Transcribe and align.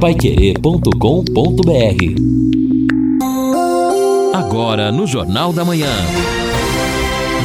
paiquerê.com.br 0.00 0.94
Agora 4.32 4.92
no 4.92 5.08
Jornal 5.08 5.52
da 5.52 5.64
Manhã. 5.64 5.90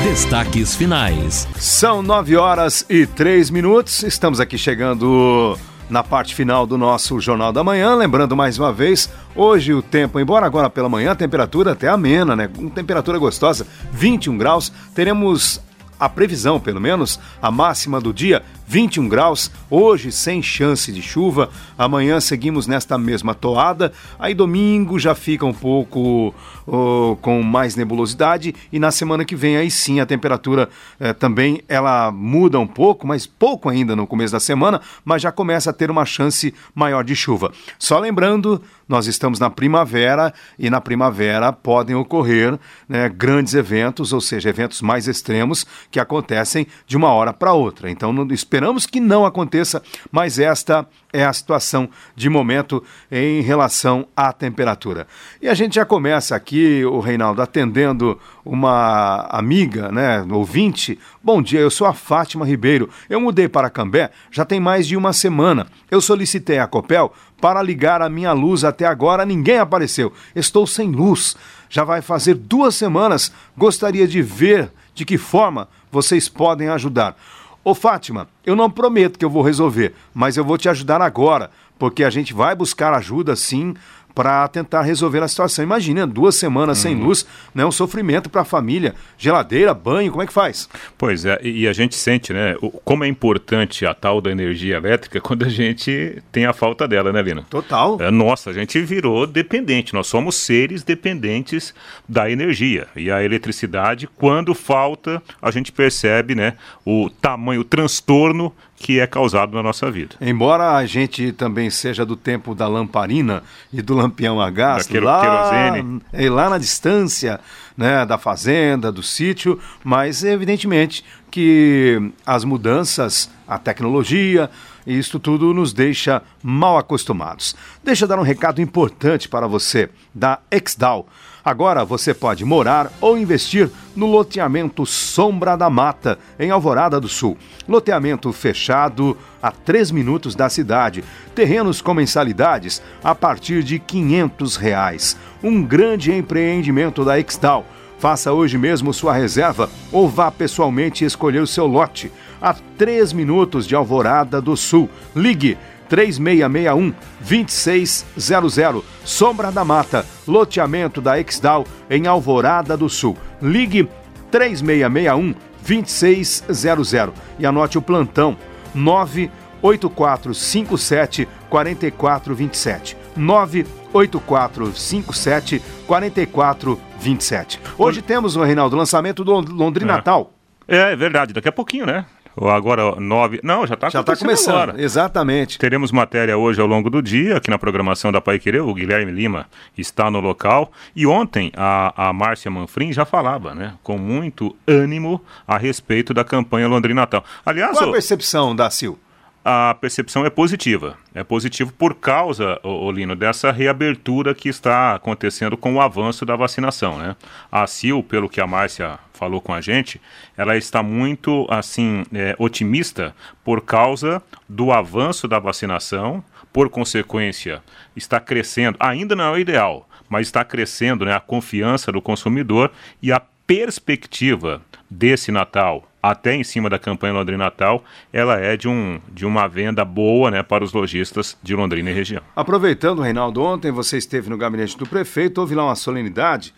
Destaques 0.03 0.75
finais. 0.75 1.47
São 1.55 2.03
nove 2.03 2.37
horas 2.37 2.85
e 2.87 3.07
três 3.07 3.49
minutos. 3.49 4.03
Estamos 4.03 4.39
aqui 4.39 4.55
chegando 4.55 5.57
na 5.89 6.03
parte 6.03 6.35
final 6.35 6.67
do 6.67 6.77
nosso 6.77 7.19
Jornal 7.19 7.51
da 7.51 7.63
Manhã. 7.63 7.95
Lembrando 7.95 8.35
mais 8.35 8.59
uma 8.59 8.71
vez, 8.71 9.09
hoje 9.35 9.73
o 9.73 9.81
tempo, 9.81 10.19
embora 10.19 10.45
agora 10.45 10.69
pela 10.69 10.87
manhã, 10.87 11.13
a 11.13 11.15
temperatura 11.15 11.71
até 11.71 11.87
amena, 11.87 12.35
né? 12.35 12.47
Com 12.47 12.69
temperatura 12.69 13.17
gostosa, 13.17 13.65
21 13.91 14.37
graus. 14.37 14.71
Teremos 14.93 15.59
a 15.99 16.09
previsão, 16.09 16.59
pelo 16.59 16.81
menos, 16.81 17.19
a 17.41 17.49
máxima 17.49 18.01
do 18.01 18.13
dia, 18.13 18.43
21 18.67 19.07
graus, 19.07 19.51
hoje 19.69 20.11
sem 20.11 20.41
chance 20.41 20.91
de 20.91 21.01
chuva. 21.01 21.49
Amanhã 21.77 22.19
seguimos 22.19 22.67
nesta 22.67 22.97
mesma 22.97 23.35
toada. 23.35 23.91
Aí 24.17 24.33
domingo 24.33 24.97
já 24.97 25.13
fica 25.13 25.45
um 25.45 25.53
pouco 25.53 26.33
oh, 26.65 27.17
com 27.21 27.41
mais 27.41 27.75
nebulosidade 27.75 28.55
e 28.71 28.79
na 28.79 28.91
semana 28.91 29.25
que 29.25 29.35
vem 29.35 29.57
aí 29.57 29.69
sim 29.69 29.99
a 29.99 30.05
temperatura 30.05 30.69
eh, 30.99 31.13
também 31.13 31.61
ela 31.67 32.11
muda 32.11 32.59
um 32.59 32.67
pouco, 32.67 33.05
mas 33.05 33.25
pouco 33.25 33.69
ainda 33.69 33.95
no 33.95 34.07
começo 34.07 34.33
da 34.33 34.39
semana, 34.39 34.81
mas 35.03 35.21
já 35.21 35.31
começa 35.31 35.69
a 35.69 35.73
ter 35.73 35.91
uma 35.91 36.05
chance 36.05 36.53
maior 36.73 37.03
de 37.03 37.15
chuva. 37.15 37.51
Só 37.77 37.99
lembrando, 37.99 38.61
nós 38.87 39.07
estamos 39.07 39.39
na 39.39 39.49
primavera 39.49 40.33
e 40.57 40.69
na 40.69 40.81
primavera 40.81 41.51
podem 41.53 41.95
ocorrer 41.95 42.59
né, 42.87 43.09
grandes 43.09 43.53
eventos, 43.53 44.13
ou 44.13 44.21
seja, 44.21 44.49
eventos 44.49 44.81
mais 44.81 45.07
extremos 45.07 45.65
que 45.89 45.99
acontecem 45.99 46.67
de 46.85 46.97
uma 46.97 47.09
hora 47.09 47.33
para 47.33 47.53
outra. 47.53 47.89
Então, 47.89 48.11
não, 48.11 48.25
Esperamos 48.53 48.85
que 48.85 48.99
não 48.99 49.25
aconteça, 49.25 49.81
mas 50.11 50.37
esta 50.37 50.87
é 51.11 51.25
a 51.25 51.33
situação 51.33 51.89
de 52.15 52.29
momento 52.29 52.83
em 53.11 53.41
relação 53.41 54.05
à 54.15 54.31
temperatura. 54.31 55.07
E 55.41 55.49
a 55.49 55.55
gente 55.55 55.73
já 55.73 55.85
começa 55.85 56.35
aqui, 56.35 56.85
o 56.85 56.99
Reinaldo, 56.99 57.41
atendendo 57.41 58.19
uma 58.45 59.25
amiga, 59.31 59.91
né, 59.91 60.23
ouvinte. 60.29 60.99
Bom 61.23 61.41
dia, 61.41 61.61
eu 61.61 61.71
sou 61.71 61.87
a 61.87 61.93
Fátima 61.93 62.45
Ribeiro. 62.45 62.91
Eu 63.09 63.19
mudei 63.19 63.49
para 63.49 63.71
Cambé 63.71 64.11
já 64.29 64.45
tem 64.45 64.59
mais 64.59 64.85
de 64.85 64.95
uma 64.95 65.13
semana. 65.13 65.65
Eu 65.89 65.99
solicitei 65.99 66.59
a 66.59 66.67
Copel 66.67 67.11
para 67.41 67.59
ligar 67.63 68.03
a 68.03 68.09
minha 68.09 68.33
luz 68.33 68.63
até 68.63 68.85
agora, 68.85 69.25
ninguém 69.25 69.57
apareceu. 69.57 70.13
Estou 70.35 70.67
sem 70.67 70.91
luz. 70.91 71.35
Já 71.71 71.83
vai 71.83 72.03
fazer 72.03 72.35
duas 72.35 72.75
semanas. 72.75 73.33
Gostaria 73.57 74.07
de 74.07 74.21
ver 74.21 74.71
de 74.93 75.05
que 75.05 75.17
forma 75.17 75.67
vocês 75.91 76.29
podem 76.29 76.69
ajudar. 76.69 77.17
Ô 77.65 77.73
Fátima, 77.73 78.27
eu 78.45 78.57
não 78.57 78.69
prometo 78.69 79.17
que 79.17 79.23
eu 79.23 79.29
vou 79.29 79.41
resolver, 79.41 79.93
mas 80.13 80.35
eu 80.35 80.43
vou 80.43 80.57
te 80.57 80.67
ajudar 80.67 81.01
agora, 81.01 81.49
porque 81.79 82.03
a 82.03 82.09
gente 82.09 82.33
vai 82.33 82.53
buscar 82.53 82.93
ajuda 82.93 83.37
sim 83.37 83.73
para 84.13 84.47
tentar 84.47 84.81
resolver 84.81 85.21
a 85.23 85.27
situação. 85.27 85.63
Imagina, 85.63 86.05
duas 86.05 86.35
semanas 86.35 86.77
sem 86.77 86.95
uhum. 86.95 87.05
luz, 87.05 87.25
né? 87.53 87.65
Um 87.65 87.71
sofrimento 87.71 88.29
para 88.29 88.41
a 88.41 88.45
família. 88.45 88.93
Geladeira, 89.17 89.73
banho, 89.73 90.11
como 90.11 90.23
é 90.23 90.27
que 90.27 90.33
faz? 90.33 90.69
Pois 90.97 91.25
é, 91.25 91.39
e 91.43 91.67
a 91.67 91.73
gente 91.73 91.95
sente, 91.95 92.31
né? 92.31 92.55
Como 92.83 93.03
é 93.03 93.07
importante 93.07 93.85
a 93.85 93.93
tal 93.93 94.21
da 94.21 94.31
energia 94.31 94.77
elétrica 94.77 95.19
quando 95.21 95.45
a 95.45 95.49
gente 95.49 96.21
tem 96.31 96.45
a 96.45 96.53
falta 96.53 96.87
dela, 96.87 97.11
né, 97.11 97.21
Lina? 97.21 97.45
Total. 97.49 97.97
É, 97.99 98.11
nossa, 98.11 98.49
a 98.49 98.53
gente 98.53 98.79
virou 98.81 99.25
dependente. 99.25 99.93
Nós 99.93 100.07
somos 100.07 100.35
seres 100.35 100.83
dependentes 100.83 101.73
da 102.07 102.29
energia. 102.29 102.87
E 102.95 103.09
a 103.09 103.23
eletricidade, 103.23 104.07
quando 104.07 104.53
falta, 104.53 105.21
a 105.41 105.49
gente 105.49 105.71
percebe, 105.71 106.35
né? 106.35 106.53
O 106.85 107.09
tamanho, 107.09 107.61
o 107.61 107.65
transtorno 107.65 108.53
que 108.75 108.99
é 108.99 109.07
causado 109.07 109.53
na 109.53 109.63
nossa 109.63 109.89
vida. 109.89 110.15
Embora 110.19 110.75
a 110.75 110.85
gente 110.85 111.31
também 111.31 111.69
seja 111.69 112.05
do 112.05 112.15
tempo 112.15 112.53
da 112.53 112.67
lamparina 112.67 113.43
e 113.71 113.81
do 113.81 113.95
lampião 113.95 114.41
a 114.41 114.49
gás, 114.49 114.87
lá, 114.89 115.71
é, 116.11 116.29
lá 116.29 116.49
na 116.49 116.57
distância 116.57 117.39
né, 117.77 118.05
da 118.05 118.17
fazenda, 118.17 118.91
do 118.91 119.01
sítio, 119.01 119.59
mas 119.83 120.23
evidentemente 120.23 121.03
que 121.31 122.11
as 122.25 122.43
mudanças, 122.43 123.29
a 123.47 123.57
tecnologia, 123.57 124.49
isso 124.85 125.19
tudo 125.19 125.53
nos 125.53 125.73
deixa 125.73 126.21
mal 126.41 126.77
acostumados. 126.77 127.55
Deixa 127.83 128.03
eu 128.03 128.07
dar 128.07 128.19
um 128.19 128.23
recado 128.23 128.61
importante 128.61 129.29
para 129.29 129.47
você 129.47 129.89
da 130.13 130.39
Exdal. 130.51 131.07
Agora 131.45 131.83
você 131.83 132.13
pode 132.13 132.45
morar 132.45 132.89
ou 133.01 133.17
investir 133.17 133.69
no 133.93 134.05
loteamento 134.05 134.85
Sombra 134.85 135.57
da 135.57 135.69
Mata, 135.69 136.17
em 136.39 136.51
Alvorada 136.51 137.01
do 137.01 137.09
Sul. 137.09 137.37
Loteamento 137.67 138.31
fechado 138.31 139.17
a 139.41 139.51
3 139.51 139.91
minutos 139.91 140.35
da 140.35 140.47
cidade. 140.47 141.03
Terrenos 141.35 141.81
com 141.81 141.93
mensalidades 141.93 142.81
a 143.03 143.13
partir 143.13 143.61
de 143.61 143.77
500 143.77 144.55
reais. 144.55 145.17
Um 145.43 145.61
grande 145.61 146.13
empreendimento 146.13 147.03
da 147.03 147.19
Extal. 147.19 147.65
Faça 147.99 148.31
hoje 148.31 148.57
mesmo 148.57 148.93
sua 148.93 149.13
reserva 149.13 149.69
ou 149.91 150.07
vá 150.07 150.31
pessoalmente 150.31 151.03
escolher 151.03 151.41
o 151.41 151.47
seu 151.47 151.67
lote. 151.67 152.09
A 152.41 152.53
3 152.53 153.11
minutos 153.11 153.67
de 153.67 153.75
Alvorada 153.75 154.41
do 154.41 154.55
Sul. 154.55 154.89
Ligue 155.13 155.57
3661 155.93 156.93
2600. 157.19 158.83
Sombra 159.05 159.51
da 159.51 159.63
Mata, 159.63 160.03
loteamento 160.27 160.99
da 160.99 161.19
Exdal 161.19 161.67
em 161.87 162.07
Alvorada 162.07 162.75
do 162.75 162.89
Sul. 162.89 163.15
Ligue 163.39 163.87
3661 164.31 165.35
2600 165.63 167.13
e 167.37 167.45
anote 167.45 167.77
o 167.77 167.81
plantão 167.81 168.35
98457 168.73 171.27
4427. 171.47 172.97
98457 173.15 175.61
4427. 175.85 177.59
Hoje 177.77 178.01
temos, 178.01 178.35
o 178.35 178.43
Reinaldo, 178.43 178.75
lançamento 178.75 179.23
do 179.23 179.31
Londrina 179.31 179.97
Natal. 179.97 180.33
É, 180.67 180.93
é 180.93 180.95
verdade, 180.95 181.33
daqui 181.33 181.49
a 181.49 181.51
pouquinho, 181.51 181.85
né? 181.85 182.03
Ou 182.35 182.49
agora 182.49 182.95
nove. 182.99 183.39
Não, 183.43 183.65
já 183.67 183.75
está 183.75 183.89
já 183.89 184.03
tá 184.03 184.15
começando. 184.15 184.55
Agora. 184.55 184.81
Exatamente. 184.81 185.57
Teremos 185.57 185.91
matéria 185.91 186.37
hoje 186.37 186.59
ao 186.59 186.67
longo 186.67 186.89
do 186.89 187.01
dia, 187.01 187.37
aqui 187.37 187.49
na 187.49 187.57
programação 187.57 188.11
da 188.11 188.19
Pai 188.19 188.39
Querer. 188.39 188.61
O 188.61 188.73
Guilherme 188.73 189.11
Lima 189.11 189.45
está 189.77 190.09
no 190.09 190.19
local. 190.19 190.71
E 190.95 191.05
ontem 191.05 191.51
a, 191.55 192.09
a 192.09 192.13
Márcia 192.13 192.49
Manfrim 192.49 192.91
já 192.91 193.05
falava, 193.05 193.53
né? 193.53 193.73
Com 193.83 193.97
muito 193.97 194.55
ânimo 194.67 195.21
a 195.47 195.57
respeito 195.57 196.13
da 196.13 196.23
campanha 196.23 196.67
Londrina 196.67 197.01
Natal. 197.01 197.23
Aliás. 197.45 197.77
Qual 197.77 197.89
a 197.89 197.93
percepção 197.93 198.55
da 198.55 198.69
Sil? 198.71 198.97
A 199.43 199.75
percepção 199.79 200.25
é 200.25 200.29
positiva. 200.29 200.97
É 201.13 201.23
positivo 201.23 201.73
por 201.73 201.95
causa, 201.95 202.59
Olino, 202.63 203.15
dessa 203.15 203.51
reabertura 203.51 204.33
que 204.33 204.47
está 204.47 204.95
acontecendo 204.95 205.57
com 205.57 205.75
o 205.75 205.81
avanço 205.81 206.25
da 206.25 206.35
vacinação, 206.35 206.97
né? 206.97 207.15
A 207.51 207.67
CIL, 207.67 208.01
pelo 208.03 208.29
que 208.29 208.39
a 208.39 208.47
Márcia 208.47 208.97
falou 209.13 209.41
com 209.41 209.53
a 209.53 209.59
gente, 209.59 209.99
ela 210.37 210.55
está 210.55 210.81
muito, 210.81 211.45
assim, 211.49 212.05
é, 212.13 212.35
otimista 212.39 213.13
por 213.43 213.61
causa 213.61 214.21
do 214.47 214.71
avanço 214.71 215.27
da 215.27 215.39
vacinação, 215.39 216.23
por 216.51 216.69
consequência, 216.69 217.61
está 217.95 218.19
crescendo, 218.19 218.77
ainda 218.79 219.15
não 219.15 219.25
é 219.25 219.31
o 219.31 219.39
ideal, 219.39 219.89
mas 220.07 220.27
está 220.27 220.43
crescendo 220.45 221.03
né, 221.03 221.13
a 221.13 221.19
confiança 221.19 221.91
do 221.91 222.01
consumidor 222.01 222.71
e 223.01 223.11
a 223.11 223.21
perspectiva 223.45 224.61
desse 224.89 225.31
Natal 225.31 225.87
até 226.03 226.35
em 226.35 226.43
cima 226.43 226.69
da 226.69 226.77
campanha 226.77 227.13
Londrina 227.13 227.45
Natal, 227.45 227.81
ela 228.11 228.37
é 228.37 228.57
de, 228.57 228.67
um, 228.67 228.99
de 229.09 229.25
uma 229.25 229.47
venda 229.47 229.85
boa 229.85 230.29
né, 230.29 230.43
para 230.43 230.61
os 230.61 230.73
lojistas 230.73 231.37
de 231.41 231.55
Londrina 231.55 231.89
e 231.89 231.93
região. 231.93 232.21
Aproveitando, 232.35 233.01
Reinaldo, 233.01 233.41
ontem 233.41 233.71
você 233.71 233.97
esteve 233.97 234.29
no 234.29 234.37
gabinete 234.37 234.77
do 234.77 234.85
prefeito, 234.85 235.39
houve 235.39 235.55
lá 235.55 235.63
uma 235.63 235.75
solenidade, 235.75 236.53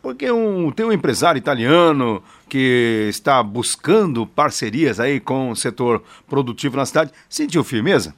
porque 0.00 0.30
um, 0.30 0.70
tem 0.70 0.86
um 0.86 0.92
empresário 0.92 1.38
italiano 1.38 2.22
que 2.48 3.06
está 3.10 3.42
buscando 3.42 4.26
parcerias 4.26 4.98
aí 4.98 5.20
com 5.20 5.50
o 5.50 5.56
setor 5.56 6.02
produtivo 6.26 6.78
na 6.78 6.86
cidade. 6.86 7.10
Sentiu 7.28 7.62
firmeza? 7.62 8.14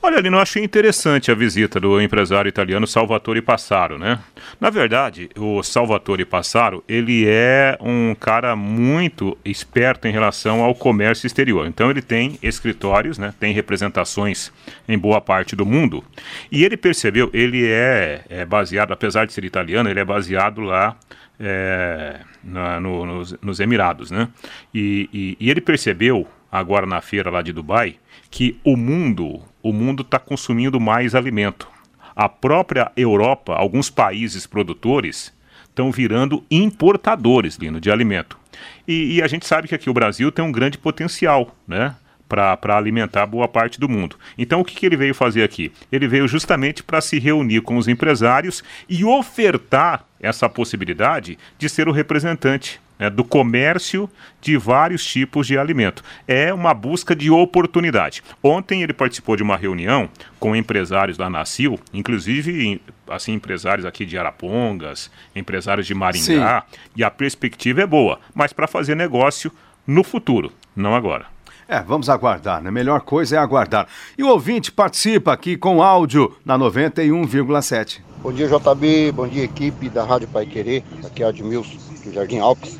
Olha, 0.00 0.20
Lino, 0.20 0.36
eu 0.36 0.40
achei 0.40 0.62
interessante 0.62 1.28
a 1.30 1.34
visita 1.34 1.80
do 1.80 2.00
empresário 2.00 2.48
italiano 2.48 2.86
Salvatore 2.86 3.42
Passaro, 3.42 3.98
né? 3.98 4.20
Na 4.60 4.70
verdade, 4.70 5.28
o 5.36 5.60
Salvatore 5.60 6.24
Passaro, 6.24 6.84
ele 6.88 7.26
é 7.26 7.76
um 7.80 8.14
cara 8.14 8.54
muito 8.54 9.36
esperto 9.44 10.06
em 10.06 10.12
relação 10.12 10.62
ao 10.62 10.72
comércio 10.72 11.26
exterior. 11.26 11.66
Então 11.66 11.90
ele 11.90 12.00
tem 12.00 12.38
escritórios, 12.40 13.18
né? 13.18 13.34
Tem 13.40 13.52
representações 13.52 14.52
em 14.88 14.96
boa 14.96 15.20
parte 15.20 15.56
do 15.56 15.66
mundo. 15.66 16.04
E 16.50 16.64
ele 16.64 16.76
percebeu, 16.76 17.28
ele 17.32 17.66
é, 17.66 18.22
é 18.28 18.44
baseado, 18.44 18.92
apesar 18.92 19.26
de 19.26 19.32
ser 19.32 19.44
italiano, 19.44 19.90
ele 19.90 19.98
é 19.98 20.04
baseado 20.04 20.60
lá 20.60 20.96
é, 21.40 22.20
na, 22.42 22.78
no, 22.78 23.04
nos, 23.04 23.36
nos, 23.42 23.58
Emirados, 23.58 24.12
né? 24.12 24.28
E, 24.72 25.08
e, 25.12 25.36
e 25.40 25.50
ele 25.50 25.60
percebeu, 25.60 26.26
agora 26.50 26.86
na 26.86 27.00
feira 27.00 27.30
lá 27.30 27.42
de 27.42 27.52
Dubai, 27.52 27.96
que 28.30 28.58
o 28.64 28.76
mundo 28.76 29.42
o 29.68 29.72
mundo 29.72 30.02
está 30.02 30.18
consumindo 30.18 30.80
mais 30.80 31.14
alimento. 31.14 31.68
A 32.16 32.28
própria 32.28 32.90
Europa, 32.96 33.54
alguns 33.54 33.90
países 33.90 34.46
produtores, 34.46 35.32
estão 35.64 35.92
virando 35.92 36.44
importadores, 36.50 37.56
Lino, 37.56 37.80
de 37.80 37.90
alimento. 37.90 38.38
E, 38.86 39.16
e, 39.16 39.22
a 39.22 39.28
gente 39.28 39.46
sabe 39.46 39.68
que 39.68 39.74
aqui 39.74 39.88
o 39.88 39.94
Brasil 39.94 40.32
tem 40.32 40.44
um 40.44 40.50
grande 40.50 40.78
potencial, 40.78 41.54
né? 41.66 41.94
para 42.28 42.76
alimentar 42.76 43.24
boa 43.24 43.48
parte 43.48 43.80
do 43.80 43.88
mundo. 43.88 44.16
Então, 44.36 44.60
o 44.60 44.64
que, 44.64 44.74
que 44.74 44.84
ele 44.84 44.98
veio 44.98 45.14
fazer 45.14 45.42
aqui? 45.42 45.72
Ele 45.90 46.06
veio 46.06 46.28
justamente 46.28 46.82
para 46.82 47.00
se 47.00 47.18
reunir 47.18 47.62
com 47.62 47.78
os 47.78 47.88
empresários 47.88 48.62
e 48.86 49.02
ofertar 49.02 50.04
essa 50.20 50.48
possibilidade 50.48 51.38
de 51.58 51.68
ser 51.68 51.88
o 51.88 51.92
representante 51.92 52.80
né, 52.98 53.08
do 53.08 53.22
comércio 53.24 54.10
de 54.40 54.56
vários 54.56 55.04
tipos 55.04 55.46
de 55.46 55.56
alimento. 55.56 56.02
É 56.26 56.52
uma 56.52 56.74
busca 56.74 57.14
de 57.14 57.30
oportunidade. 57.30 58.22
Ontem 58.42 58.82
ele 58.82 58.92
participou 58.92 59.36
de 59.36 59.42
uma 59.42 59.56
reunião 59.56 60.08
com 60.40 60.56
empresários 60.56 61.16
da 61.16 61.30
Nacil, 61.30 61.78
inclusive 61.92 62.80
assim 63.08 63.32
empresários 63.32 63.86
aqui 63.86 64.04
de 64.04 64.18
Arapongas, 64.18 65.10
empresários 65.34 65.86
de 65.86 65.94
Maringá, 65.94 66.64
Sim. 66.68 66.78
e 66.96 67.04
a 67.04 67.10
perspectiva 67.10 67.82
é 67.82 67.86
boa, 67.86 68.18
mas 68.34 68.52
para 68.52 68.66
fazer 68.66 68.94
negócio 68.94 69.52
no 69.86 70.02
futuro, 70.02 70.52
não 70.74 70.94
agora. 70.94 71.26
É, 71.66 71.82
vamos 71.82 72.08
aguardar, 72.08 72.62
né? 72.62 72.70
Melhor 72.70 73.02
coisa 73.02 73.36
é 73.36 73.38
aguardar. 73.38 73.86
E 74.16 74.22
o 74.22 74.28
ouvinte 74.28 74.72
participa 74.72 75.34
aqui 75.34 75.54
com 75.54 75.82
áudio 75.82 76.34
na 76.42 76.58
91,7. 76.58 78.00
Bom 78.20 78.32
dia, 78.32 78.48
JB. 78.48 79.12
Bom 79.12 79.28
dia, 79.28 79.44
equipe 79.44 79.88
da 79.88 80.02
Rádio 80.02 80.26
Pai 80.26 80.44
Querer. 80.44 80.82
Aqui 81.06 81.22
é 81.22 81.26
o 81.26 81.28
Admilson, 81.28 81.78
do 82.04 82.12
Jardim 82.12 82.40
Alpes. 82.40 82.76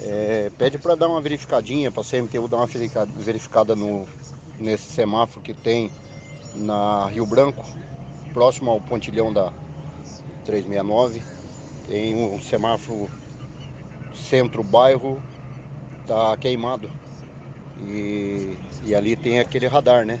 É, 0.00 0.50
pede 0.58 0.76
para 0.76 0.94
dar 0.94 1.08
uma 1.08 1.22
verificadinha, 1.22 1.90
para 1.90 2.02
a 2.02 2.04
CMTU 2.04 2.46
dar 2.46 2.58
uma 2.58 2.66
verificada 2.66 3.74
no, 3.74 4.06
nesse 4.58 4.92
semáforo 4.92 5.40
que 5.40 5.54
tem 5.54 5.90
na 6.54 7.06
Rio 7.06 7.24
Branco, 7.24 7.64
próximo 8.34 8.70
ao 8.70 8.82
pontilhão 8.82 9.32
da 9.32 9.50
369. 10.44 11.22
Tem 11.86 12.14
um 12.14 12.38
semáforo 12.42 13.08
centro-bairro, 14.14 15.22
tá 16.06 16.36
queimado. 16.36 16.90
E, 17.80 18.58
e 18.84 18.94
ali 18.94 19.16
tem 19.16 19.40
aquele 19.40 19.66
radar, 19.66 20.04
né? 20.04 20.20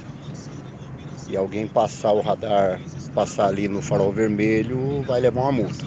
E 1.28 1.36
alguém 1.36 1.68
passar 1.68 2.12
o 2.12 2.22
radar, 2.22 2.80
passar 3.18 3.46
ali 3.46 3.66
no 3.66 3.82
farol 3.82 4.12
vermelho, 4.12 5.02
vai 5.02 5.20
levar 5.20 5.40
uma 5.40 5.50
multa. 5.50 5.84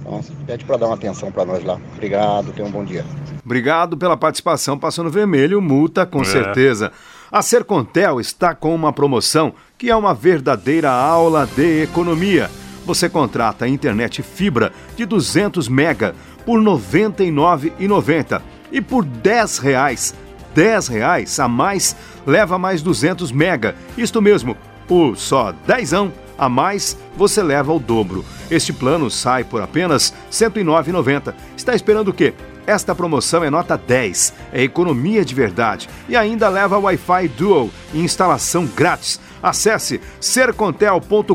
Então, 0.00 0.24
pede 0.46 0.64
para 0.64 0.78
dar 0.78 0.86
uma 0.86 0.94
atenção 0.94 1.30
para 1.30 1.44
nós 1.44 1.62
lá. 1.62 1.78
Obrigado, 1.92 2.54
tenha 2.54 2.66
um 2.66 2.70
bom 2.70 2.82
dia. 2.82 3.04
Obrigado 3.44 3.98
pela 3.98 4.16
participação. 4.16 4.78
Passando 4.78 5.10
vermelho, 5.10 5.60
multa 5.60 6.06
com 6.06 6.22
é. 6.22 6.24
certeza. 6.24 6.90
A 7.30 7.42
Sercontel 7.42 8.18
está 8.18 8.54
com 8.54 8.74
uma 8.74 8.94
promoção 8.94 9.52
que 9.76 9.90
é 9.90 9.96
uma 9.96 10.14
verdadeira 10.14 10.90
aula 10.90 11.46
de 11.46 11.82
economia. 11.82 12.50
Você 12.86 13.10
contrata 13.10 13.66
a 13.66 13.68
internet 13.68 14.22
fibra 14.22 14.72
de 14.96 15.04
200 15.04 15.68
mega 15.68 16.14
por 16.46 16.58
R$ 16.58 16.64
99,90 16.64 18.40
e 18.72 18.80
por 18.80 19.04
10 19.04 19.58
reais, 19.58 20.14
10 20.54 20.88
reais 20.88 21.38
a 21.38 21.46
mais 21.46 21.94
leva 22.26 22.58
mais 22.58 22.80
200 22.80 23.30
mega. 23.32 23.74
Isto 23.98 24.22
mesmo, 24.22 24.56
por 24.88 25.14
só 25.18 25.52
10 25.66 25.92
a 26.38 26.48
mais, 26.48 26.96
você 27.16 27.42
leva 27.42 27.72
o 27.72 27.78
dobro. 27.78 28.24
Este 28.50 28.72
plano 28.72 29.10
sai 29.10 29.44
por 29.44 29.62
apenas 29.62 30.10
R$ 30.10 30.16
109,90. 30.30 31.34
Está 31.56 31.74
esperando 31.74 32.08
o 32.08 32.12
quê? 32.12 32.34
Esta 32.66 32.94
promoção 32.94 33.44
é 33.44 33.50
nota 33.50 33.76
10, 33.76 34.32
é 34.52 34.62
economia 34.62 35.22
de 35.24 35.34
verdade 35.34 35.88
e 36.08 36.16
ainda 36.16 36.48
leva 36.48 36.78
Wi-Fi 36.78 37.28
Dual 37.28 37.68
e 37.92 38.00
instalação 38.00 38.66
grátis. 38.66 39.20
Acesse 39.42 40.00
sercontel.com.br 40.18 41.34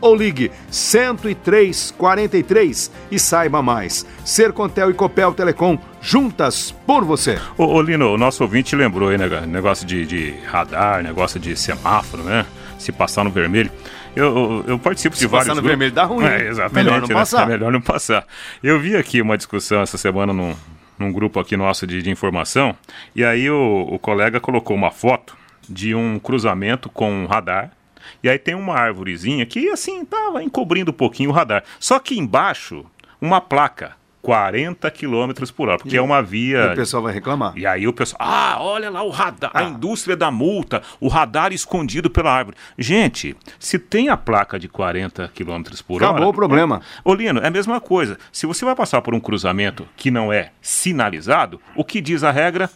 ou 0.00 0.14
ligue 0.14 0.52
10343 0.70 2.92
e 3.10 3.18
saiba 3.18 3.60
mais. 3.60 4.06
Sercontel 4.24 4.90
e 4.90 4.94
Copel 4.94 5.34
Telecom 5.34 5.76
juntas 6.00 6.72
por 6.86 7.04
você. 7.04 7.36
Ô, 7.58 7.64
ô 7.64 7.82
Lino, 7.82 8.14
o 8.14 8.18
nosso 8.18 8.44
ouvinte 8.44 8.76
lembrou 8.76 9.08
aí, 9.08 9.18
né, 9.18 9.28
negócio 9.48 9.84
de, 9.84 10.06
de 10.06 10.36
radar, 10.46 11.02
negócio 11.02 11.40
de 11.40 11.56
semáforo, 11.56 12.22
né? 12.22 12.46
Se 12.80 12.90
passar 12.92 13.22
no 13.24 13.30
vermelho. 13.30 13.70
Eu, 14.16 14.64
eu, 14.66 14.78
participo 14.78 15.14
Se 15.14 15.20
de 15.20 15.26
vários. 15.26 15.44
Se 15.44 15.50
passar 15.50 15.62
no 15.62 15.68
vermelho 15.68 15.92
dá 15.92 16.04
ruim. 16.04 16.24
É, 16.24 16.48
exatamente. 16.48 16.84
Melhor 16.84 17.00
não 17.02 17.08
né? 17.08 17.14
passar. 17.14 17.42
É 17.42 17.46
melhor 17.46 17.70
não 17.72 17.80
passar. 17.80 18.26
Eu 18.62 18.80
vi 18.80 18.96
aqui 18.96 19.20
uma 19.20 19.36
discussão 19.36 19.82
essa 19.82 19.98
semana 19.98 20.32
num, 20.32 20.56
num 20.98 21.12
grupo 21.12 21.38
aqui 21.38 21.58
nosso 21.58 21.86
de, 21.86 22.00
de 22.00 22.10
informação, 22.10 22.74
e 23.14 23.22
aí 23.22 23.50
o, 23.50 23.86
o 23.90 23.98
colega 23.98 24.40
colocou 24.40 24.74
uma 24.74 24.90
foto 24.90 25.36
de 25.68 25.94
um 25.94 26.18
cruzamento 26.18 26.88
com 26.88 27.12
um 27.12 27.26
radar. 27.26 27.70
E 28.22 28.30
aí 28.30 28.38
tem 28.38 28.54
uma 28.54 28.74
árvorezinha 28.74 29.44
que 29.44 29.68
assim 29.68 30.02
tava 30.06 30.42
encobrindo 30.42 30.90
um 30.90 30.94
pouquinho 30.94 31.28
o 31.28 31.32
radar. 31.34 31.62
Só 31.78 31.98
que 31.98 32.18
embaixo 32.18 32.86
uma 33.20 33.42
placa 33.42 33.92
40 34.22 34.90
km 34.90 35.32
por 35.56 35.68
hora, 35.68 35.78
porque 35.78 35.96
e, 35.96 35.98
é 35.98 36.02
uma 36.02 36.22
via. 36.22 36.66
E 36.66 36.72
o 36.72 36.76
pessoal 36.76 37.02
vai 37.02 37.12
reclamar. 37.12 37.56
E 37.56 37.66
aí 37.66 37.86
o 37.86 37.92
pessoal, 37.92 38.20
ah, 38.20 38.56
olha 38.60 38.90
lá 38.90 39.02
o 39.02 39.10
radar, 39.10 39.50
ah. 39.54 39.60
a 39.60 39.64
indústria 39.64 40.16
da 40.16 40.30
multa, 40.30 40.82
o 41.00 41.08
radar 41.08 41.52
escondido 41.52 42.10
pela 42.10 42.32
árvore. 42.32 42.56
Gente, 42.78 43.36
se 43.58 43.78
tem 43.78 44.08
a 44.08 44.16
placa 44.16 44.58
de 44.58 44.68
40 44.68 45.28
km 45.34 45.62
por 45.86 45.96
Acabou 45.96 45.96
hora. 45.96 46.06
Acabou 46.06 46.28
o 46.28 46.34
problema. 46.34 46.80
Olino, 47.04 47.40
é 47.40 47.46
a 47.46 47.50
mesma 47.50 47.80
coisa. 47.80 48.18
Se 48.32 48.46
você 48.46 48.64
vai 48.64 48.74
passar 48.74 49.00
por 49.02 49.14
um 49.14 49.20
cruzamento 49.20 49.86
que 49.96 50.10
não 50.10 50.32
é 50.32 50.52
sinalizado, 50.60 51.60
o 51.74 51.84
que 51.84 52.00
diz 52.00 52.22
a 52.22 52.30
regra? 52.30 52.70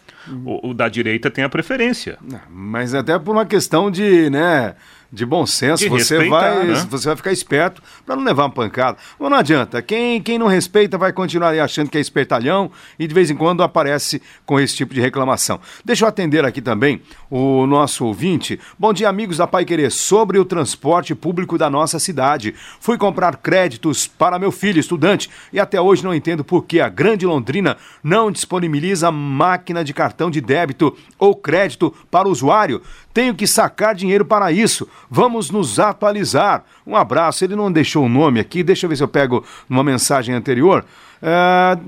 O, 0.44 0.70
o 0.70 0.74
da 0.74 0.88
direita 0.88 1.30
tem 1.30 1.44
a 1.44 1.48
preferência. 1.48 2.18
Mas 2.48 2.94
até 2.94 3.18
por 3.18 3.32
uma 3.32 3.44
questão 3.44 3.90
de, 3.90 4.30
né? 4.30 4.74
De 5.14 5.24
bom 5.24 5.46
senso, 5.46 5.84
de 5.84 5.88
você 5.88 6.28
vai, 6.28 6.64
né? 6.66 6.86
você 6.90 7.06
vai 7.06 7.16
ficar 7.16 7.32
esperto 7.32 7.80
para 8.04 8.16
não 8.16 8.24
levar 8.24 8.44
uma 8.44 8.50
pancada. 8.50 8.98
Mas 9.18 9.30
não 9.30 9.38
adianta, 9.38 9.80
quem, 9.80 10.20
quem 10.20 10.38
não 10.38 10.48
respeita 10.48 10.98
vai 10.98 11.12
continuar 11.12 11.54
achando 11.60 11.88
que 11.88 11.96
é 11.96 12.00
espertalhão 12.00 12.70
e 12.98 13.06
de 13.06 13.14
vez 13.14 13.30
em 13.30 13.36
quando 13.36 13.62
aparece 13.62 14.20
com 14.44 14.58
esse 14.58 14.74
tipo 14.74 14.92
de 14.92 15.00
reclamação. 15.00 15.60
Deixa 15.84 16.04
eu 16.04 16.08
atender 16.08 16.44
aqui 16.44 16.60
também 16.60 17.00
o 17.30 17.66
nosso 17.66 18.04
ouvinte. 18.04 18.58
Bom 18.78 18.92
dia, 18.92 19.08
amigos 19.08 19.36
da 19.36 19.46
Pai 19.46 19.64
Querer, 19.64 19.90
sobre 19.90 20.38
o 20.38 20.44
transporte 20.44 21.14
público 21.14 21.56
da 21.56 21.70
nossa 21.70 21.98
cidade. 21.98 22.54
Fui 22.80 22.98
comprar 22.98 23.36
créditos 23.36 24.08
para 24.08 24.38
meu 24.38 24.50
filho, 24.50 24.80
estudante, 24.80 25.30
e 25.52 25.60
até 25.60 25.80
hoje 25.80 26.02
não 26.02 26.14
entendo 26.14 26.42
por 26.44 26.64
que 26.64 26.80
a 26.80 26.88
Grande 26.88 27.24
Londrina 27.24 27.76
não 28.02 28.30
disponibiliza 28.30 29.12
máquina 29.12 29.84
de 29.84 29.94
cartão 29.94 30.30
de 30.30 30.40
débito 30.40 30.96
ou 31.18 31.36
crédito 31.36 31.94
para 32.10 32.26
o 32.26 32.32
usuário. 32.32 32.82
Tenho 33.14 33.32
que 33.32 33.46
sacar 33.46 33.94
dinheiro 33.94 34.24
para 34.24 34.50
isso. 34.50 34.88
Vamos 35.08 35.48
nos 35.48 35.78
atualizar. 35.78 36.64
Um 36.84 36.96
abraço. 36.96 37.44
Ele 37.44 37.54
não 37.54 37.70
deixou 37.70 38.04
o 38.04 38.08
nome 38.08 38.40
aqui, 38.40 38.64
deixa 38.64 38.86
eu 38.86 38.90
ver 38.90 38.96
se 38.96 39.04
eu 39.04 39.08
pego 39.08 39.44
numa 39.68 39.84
mensagem 39.84 40.34
anterior. 40.34 40.84
É, 41.22 41.78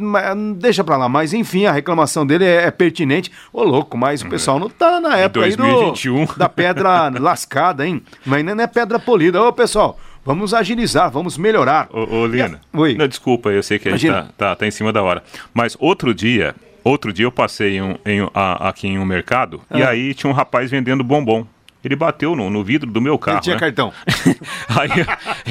deixa 0.57 0.85
pra 0.85 0.97
lá, 0.97 1.11
mas 1.11 1.35
enfim, 1.35 1.67
a 1.67 1.73
reclamação 1.73 2.25
dele 2.25 2.45
é, 2.45 2.67
é 2.67 2.71
pertinente. 2.71 3.31
Ô, 3.53 3.65
louco, 3.65 3.99
mas 3.99 4.23
o 4.23 4.29
pessoal 4.29 4.59
não 4.59 4.71
tá 4.71 5.01
na 5.01 5.17
época 5.19 5.41
2021. 5.41 6.21
aí 6.21 6.27
do, 6.27 6.35
da 6.39 6.49
pedra 6.49 7.11
lascada, 7.21 7.87
hein? 7.87 8.01
Mas 8.25 8.45
não 8.45 8.59
é 8.59 8.67
pedra 8.67 8.99
polida. 8.99 9.43
Ô, 9.43 9.53
pessoal, 9.53 9.99
Vamos 10.25 10.53
agilizar, 10.53 11.09
vamos 11.09 11.39
melhorar. 11.39 11.87
Ô, 11.93 12.23
ô 12.23 12.27
Lina, 12.27 12.61
Oi. 12.73 12.97
Não, 12.97 13.07
desculpa, 13.07 13.51
eu 13.51 13.63
sei 13.63 13.79
que 13.79 13.89
a 13.89 13.97
gente 13.97 14.11
tá, 14.11 14.27
tá, 14.37 14.57
tá, 14.57 14.67
em 14.67 14.73
cima 14.73 14.93
da 14.93 15.01
hora. 15.01 15.23
Mas 15.55 15.77
outro 15.79 16.13
dia, 16.13 16.53
Outro 16.87 17.13
dia 17.13 17.27
eu 17.27 17.33
passei 17.33 17.79
em, 17.79 17.99
em, 18.07 18.31
a, 18.33 18.69
aqui 18.69 18.87
em 18.87 18.97
um 18.97 19.05
mercado 19.05 19.61
e 19.75 19.83
ah. 19.83 19.89
aí 19.89 20.15
tinha 20.15 20.31
um 20.31 20.33
rapaz 20.33 20.71
vendendo 20.71 21.03
bombom. 21.03 21.45
Ele 21.83 21.97
bateu 21.97 22.37
no, 22.37 22.49
no 22.49 22.63
vidro 22.63 22.89
do 22.89 23.01
meu 23.01 23.19
carro. 23.19 23.39
Ele 23.39 23.43
tinha 23.43 23.57
né? 23.57 23.61
cartão. 23.61 23.93
aí 24.71 24.91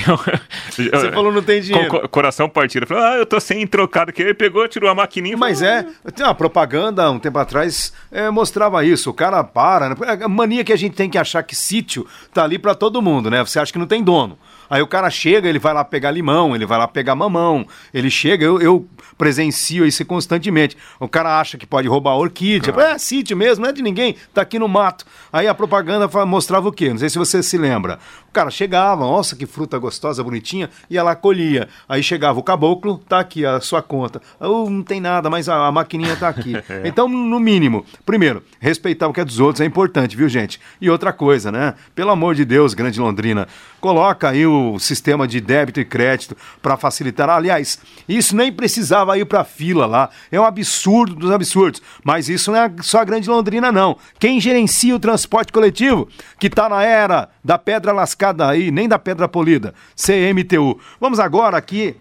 eu, 0.08 0.86
eu, 0.86 1.00
Você 1.00 1.12
falou 1.12 1.34
não 1.34 1.44
tem 1.44 1.60
dinheiro. 1.60 1.90
Com, 1.90 2.08
coração 2.08 2.48
partido. 2.48 2.88
Falei, 2.88 3.04
ah, 3.04 3.16
eu 3.18 3.26
tô 3.26 3.38
sem 3.42 3.68
trocado 3.68 4.12
aqui. 4.12 4.22
Ele 4.22 4.34
pegou, 4.34 4.66
tirou 4.70 4.90
a 4.90 4.96
maquininha. 4.96 5.36
Mas 5.36 5.60
falou, 5.60 5.74
é, 5.74 6.12
tem 6.12 6.26
uma 6.26 6.36
propaganda 6.36 7.12
um 7.12 7.20
tempo 7.20 7.38
atrás 7.38 7.92
é, 8.10 8.30
mostrava 8.30 8.86
isso. 8.86 9.10
O 9.10 9.14
cara 9.14 9.44
para. 9.44 9.90
Né? 9.90 9.96
A 10.24 10.30
mania 10.30 10.64
que 10.64 10.72
a 10.72 10.78
gente 10.78 10.96
tem 10.96 11.10
que 11.10 11.18
achar 11.18 11.44
que 11.44 11.56
sítio 11.56 12.08
tá 12.34 12.46
ali 12.46 12.58
para 12.58 12.74
todo 12.74 13.02
mundo, 13.02 13.30
né? 13.30 13.44
Você 13.46 13.60
acha 13.60 13.74
que 13.74 13.80
não 13.80 13.88
tem 13.88 14.02
dono. 14.02 14.38
Aí 14.70 14.82
o 14.82 14.88
cara 14.88 15.10
chega, 15.10 15.48
ele 15.48 15.60
vai 15.60 15.74
lá 15.74 15.84
pegar 15.84 16.12
limão, 16.12 16.56
ele 16.56 16.66
vai 16.66 16.78
lá 16.78 16.88
pegar 16.88 17.16
mamão, 17.16 17.66
ele 17.94 18.10
chega, 18.10 18.46
eu, 18.46 18.62
eu 18.62 18.88
presencio 19.18 19.86
isso 19.86 20.06
constantemente. 20.06 20.78
O 21.00 21.08
cara 21.08 21.40
acha 21.40 21.58
que 21.58 21.66
pode 21.66 21.88
roubar 21.88 22.16
orquídea, 22.16 22.74
é 22.78 22.98
sítio 22.98 23.36
mesmo, 23.36 23.64
não 23.64 23.70
é 23.70 23.74
de 23.74 23.82
ninguém, 23.82 24.16
tá 24.34 24.42
aqui 24.42 24.60
no 24.60 24.68
mato. 24.68 25.06
Aí 25.32 25.48
a 25.48 25.54
propaganda 25.54 26.08
mostrava 26.26 26.68
o 26.70 26.72
quê? 26.72 26.90
Não 26.90 26.98
sei 26.98 27.10
se 27.10 27.18
você 27.18 27.42
se 27.42 27.58
lembra. 27.58 28.00
O 28.30 28.32
cara 28.32 28.50
chegava, 28.50 29.02
nossa, 29.02 29.36
que 29.36 29.46
fruta 29.46 29.78
gostosa, 29.78 30.24
bonitinha, 30.24 30.70
ia 30.90 31.02
lá 31.02 31.16
colhia. 31.16 31.70
Aí 31.88 32.04
chegava 32.04 32.40
o 32.40 32.44
caboclo, 32.44 32.98
tá 32.98 33.20
aqui 33.20 33.46
a 33.46 33.60
sua 33.62 33.82
conta. 33.82 34.22
Oh, 34.40 34.70
não 34.70 34.84
tem 34.84 35.00
nada, 35.00 35.30
mas 35.30 35.48
a, 35.48 35.68
a 35.68 35.72
maquininha 35.72 36.16
tá 36.16 36.28
aqui. 36.28 36.54
então, 36.84 37.08
no 37.08 37.40
mínimo, 37.40 37.86
primeiro, 38.06 38.44
respeitar 38.60 39.08
o 39.08 39.14
que 39.14 39.22
é 39.22 39.26
dos 39.26 39.40
outros 39.40 39.62
é 39.62 39.66
importante, 39.66 40.18
viu, 40.18 40.28
gente? 40.28 40.60
E 40.82 40.90
outra 40.90 41.14
coisa, 41.14 41.52
né? 41.52 41.76
Pelo 41.94 42.12
amor 42.12 42.36
de 42.36 42.44
Deus, 42.44 42.74
Grande 42.74 43.00
Londrina, 43.00 43.48
coloca 43.80 44.30
aí 44.30 44.46
o 44.46 44.55
sistema 44.80 45.28
de 45.28 45.40
débito 45.40 45.80
e 45.80 45.86
crédito 45.86 46.36
para 46.62 46.78
facilitar. 46.78 47.30
Aliás, 47.30 47.80
isso 48.08 48.36
nem 48.36 48.52
precisava 48.52 49.18
ir 49.18 49.26
para 49.26 49.44
fila 49.44 49.86
lá. 49.86 50.10
É 50.32 50.40
um 50.40 50.44
absurdo 50.44 51.16
dos 51.16 51.32
absurdos. 51.32 51.82
Mas 52.04 52.30
isso 52.30 52.52
não 52.52 52.60
é 52.60 52.72
só 52.82 53.00
a 53.00 53.06
Grande 53.06 53.30
Londrina, 53.30 53.72
não. 53.72 53.98
Quem 54.20 54.40
gerencia 54.40 54.96
o 54.96 55.00
transporte 55.00 55.52
coletivo, 55.52 56.08
que 56.40 56.48
está 56.48 56.70
na 56.70 56.84
era 56.84 57.30
da 57.44 57.58
pedra 57.58 57.92
lascada 57.92 58.48
aí, 58.48 58.72
nem 58.72 58.88
da 58.88 59.00
pedra 59.00 59.28
polida, 59.28 59.74
CMTU. 59.96 60.80
Vamos 61.00 61.20
agora 61.20 61.58
aqui 61.58 61.96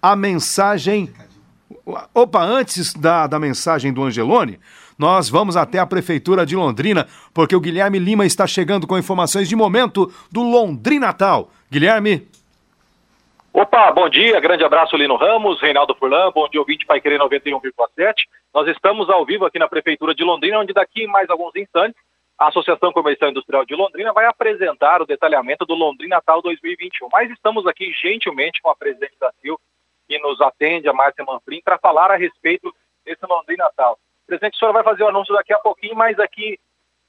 a 0.00 0.16
mensagem. 0.16 1.10
Opa, 2.14 2.44
antes 2.44 2.94
da, 2.94 3.26
da 3.26 3.38
mensagem 3.38 3.92
do 3.92 4.04
Angelone, 4.04 4.58
nós 4.98 5.28
vamos 5.28 5.56
até 5.56 5.78
a 5.78 5.86
Prefeitura 5.86 6.46
de 6.46 6.54
Londrina, 6.54 7.06
porque 7.34 7.56
o 7.56 7.60
Guilherme 7.60 7.98
Lima 7.98 8.24
está 8.24 8.46
chegando 8.46 8.86
com 8.86 8.98
informações 8.98 9.48
de 9.48 9.56
momento 9.56 10.12
do 10.30 10.42
Londrina 10.42 11.06
Natal. 11.06 11.50
Guilherme. 11.72 12.28
Opa, 13.50 13.90
bom 13.92 14.06
dia, 14.06 14.38
grande 14.40 14.62
abraço 14.62 14.94
Lino 14.94 15.16
Ramos, 15.16 15.58
Reinaldo 15.58 15.94
Furlan, 15.94 16.30
bom 16.30 16.46
dia 16.46 16.60
ouvinte 16.60 16.84
Pai 16.84 17.00
Querer 17.00 17.18
91,7. 17.18 18.12
Nós 18.52 18.68
estamos 18.68 19.08
ao 19.08 19.24
vivo 19.24 19.46
aqui 19.46 19.58
na 19.58 19.66
Prefeitura 19.66 20.14
de 20.14 20.22
Londrina, 20.22 20.58
onde 20.58 20.74
daqui 20.74 21.06
mais 21.06 21.30
alguns 21.30 21.56
instantes 21.56 21.98
a 22.38 22.48
Associação 22.48 22.92
Comercial 22.92 23.30
Industrial 23.30 23.64
de 23.64 23.74
Londrina 23.74 24.12
vai 24.12 24.26
apresentar 24.26 25.00
o 25.00 25.06
detalhamento 25.06 25.64
do 25.64 25.74
Londrina 25.74 26.16
Natal 26.16 26.42
2021. 26.42 27.08
Mas 27.10 27.30
estamos 27.30 27.66
aqui 27.66 27.90
gentilmente 28.02 28.60
com 28.60 28.68
a 28.68 28.76
presidente 28.76 29.14
da 29.18 29.32
CIL, 29.40 29.58
que 30.06 30.18
nos 30.18 30.42
atende, 30.42 30.90
a 30.90 30.92
Márcia 30.92 31.24
Manfrim, 31.24 31.62
para 31.64 31.78
falar 31.78 32.10
a 32.10 32.16
respeito 32.16 32.70
desse 33.02 33.24
Londrina 33.26 33.64
Natal. 33.64 33.98
Presidente, 34.26 34.56
a 34.56 34.58
senhora 34.58 34.74
vai 34.74 34.84
fazer 34.84 35.04
o 35.04 35.08
anúncio 35.08 35.34
daqui 35.34 35.54
a 35.54 35.58
pouquinho, 35.58 35.96
mas 35.96 36.18
aqui 36.18 36.58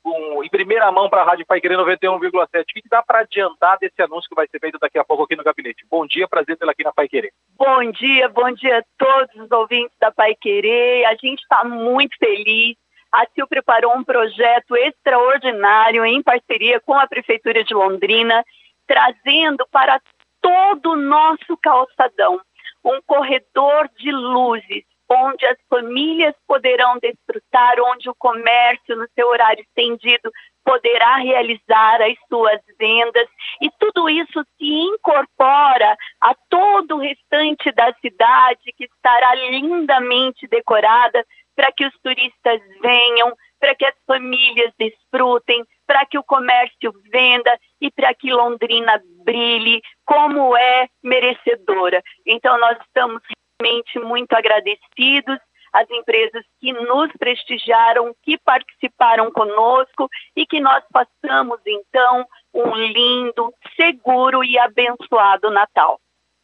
em 0.05 0.49
primeira 0.49 0.91
mão 0.91 1.09
para 1.09 1.21
a 1.21 1.25
Rádio 1.25 1.45
Pai 1.45 1.61
Querer 1.61 1.77
91,7. 1.77 2.61
O 2.61 2.65
que 2.65 2.89
dá 2.89 3.01
para 3.01 3.19
adiantar 3.19 3.77
desse 3.79 4.01
anúncio 4.01 4.29
que 4.29 4.35
vai 4.35 4.47
ser 4.47 4.59
feito 4.59 4.77
daqui 4.79 4.99
a 4.99 5.03
pouco 5.03 5.23
aqui 5.23 5.35
no 5.35 5.43
gabinete? 5.43 5.85
Bom 5.89 6.05
dia, 6.05 6.27
prazer 6.27 6.57
tê-la 6.57 6.71
aqui 6.71 6.83
na 6.83 6.91
Pai 6.91 7.07
Querer. 7.07 7.31
Bom 7.57 7.91
dia, 7.91 8.27
bom 8.29 8.51
dia 8.51 8.79
a 8.79 8.83
todos 8.97 9.35
os 9.35 9.51
ouvintes 9.51 9.97
da 9.99 10.11
Pai 10.11 10.35
Querer. 10.35 11.05
A 11.05 11.15
gente 11.15 11.41
está 11.41 11.63
muito 11.63 12.17
feliz 12.17 12.75
a 13.13 13.27
CIL 13.27 13.47
preparou 13.47 13.95
um 13.95 14.03
projeto 14.03 14.75
extraordinário 14.75 16.03
em 16.03 16.23
parceria 16.23 16.79
com 16.79 16.95
a 16.95 17.05
Prefeitura 17.05 17.63
de 17.63 17.71
Londrina, 17.71 18.43
trazendo 18.87 19.67
para 19.71 20.01
todo 20.41 20.93
o 20.93 20.95
nosso 20.95 21.55
calçadão 21.61 22.41
um 22.83 22.99
corredor 23.05 23.87
de 23.99 24.11
luzes, 24.11 24.83
onde 25.09 25.45
as 25.45 25.57
famílias 25.69 26.33
poderão 26.47 26.97
desfrutar, 26.99 27.75
onde 27.79 28.09
o 28.09 28.15
comércio, 28.15 28.95
no 28.95 29.07
seu 29.15 29.27
horário 29.27 29.61
estendido, 29.61 30.31
poderá 30.63 31.17
realizar 31.17 32.01
as 32.01 32.15
suas 32.27 32.59
vendas. 32.79 33.27
E 33.61 33.69
tudo 33.79 34.09
isso 34.09 34.43
se 34.57 34.65
incorpora 34.65 35.95
a 36.21 36.33
todo 36.49 36.95
o 36.95 36.99
restante 36.99 37.71
da 37.71 37.93
cidade, 37.95 38.73
que 38.75 38.85
estará 38.85 39.35
lindamente 39.35 40.47
decorada 40.47 41.25
para 41.55 41.71
que 41.71 41.85
os 41.85 41.93
turistas 42.01 42.59
venham, 42.81 43.35
para 43.59 43.75
que 43.75 43.85
as 43.85 43.95
famílias 44.07 44.73
desfrutem, 44.77 45.63
para 45.85 46.05
que 46.05 46.17
o 46.17 46.23
comércio 46.23 46.91
venda 47.11 47.57
e 47.79 47.91
para 47.91 48.13
que 48.13 48.31
Londrina 48.31 49.01
brilhe 49.23 49.81
como 50.05 50.55
é 50.57 50.87
merecedora. 51.03 52.01
Então, 52.25 52.57
nós 52.57 52.77
estamos 52.81 53.21
realmente 53.63 53.99
muito 53.99 54.33
agradecidos 54.33 55.39
às 55.71 55.89
empresas 55.89 56.43
que 56.59 56.71
nos 56.73 57.11
prestigiaram, 57.13 58.15
que 58.21 58.37
participaram 58.37 59.31
conosco 59.31 60.07
e 60.35 60.45
que 60.45 60.59
nós 60.59 60.83
passamos, 60.91 61.59
então, 61.65 62.27
um 62.53 62.75
lindo, 62.75 63.51
seguro 63.75 64.43
e 64.43 64.59
abençoado 64.59 65.49
Natal. 65.49 65.99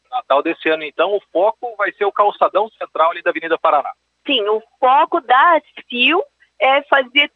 Natal 0.10 0.42
desse 0.42 0.68
ano, 0.70 0.84
então, 0.84 1.16
o 1.16 1.22
foco 1.32 1.76
vai 1.78 1.92
ser 1.92 2.06
o 2.06 2.12
calçadão 2.12 2.68
central 2.70 3.12
ali 3.12 3.22
da 3.22 3.30
Avenida 3.30 3.60
Paraná 3.60 3.92
sim, 4.30 4.48
o 4.48 4.62
foco 4.80 5.20
da 5.22 5.60
CIL 5.90 6.24
é 6.60 6.84
fazer 6.84 7.32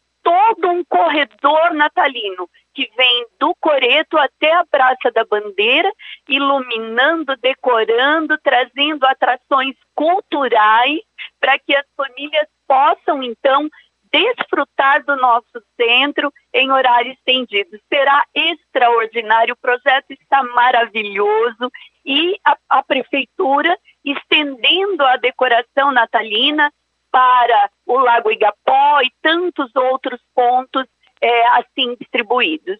todo 0.64 0.70
um 0.70 0.84
corredor 0.84 1.74
natalino 1.74 2.48
que 2.72 2.90
vem 2.96 3.26
do 3.38 3.54
Coreto 3.60 4.16
até 4.16 4.52
a 4.54 4.64
Praça 4.64 5.10
da 5.14 5.24
Bandeira, 5.24 5.92
iluminando, 6.28 7.36
decorando, 7.36 8.38
trazendo 8.42 9.04
atrações 9.04 9.76
culturais 9.94 11.00
para 11.38 11.58
que 11.58 11.76
as 11.76 11.84
famílias 11.94 12.48
possam 12.66 13.22
então 13.22 13.68
desfrutar 14.10 15.04
do 15.04 15.16
nosso 15.16 15.62
centro 15.78 16.32
em 16.52 16.70
horário 16.70 17.12
estendido. 17.12 17.78
Será 17.92 18.24
extraordinário, 18.34 19.54
o 19.54 19.60
projeto 19.60 20.12
está 20.12 20.42
maravilhoso 20.42 21.70
e 22.06 22.36
a, 22.44 22.56
a 22.70 22.82
prefeitura 22.82 23.76
estendendo 24.04 25.04
a 25.04 25.16
decoração 25.16 25.90
natalina 25.92 26.72
para 27.14 27.70
o 27.86 27.96
Lago 27.96 28.28
Igapó 28.28 29.00
e 29.00 29.12
tantos 29.22 29.70
outros 29.76 30.20
pontos 30.34 30.84
é, 31.20 31.46
assim 31.58 31.94
distribuídos. 31.94 32.76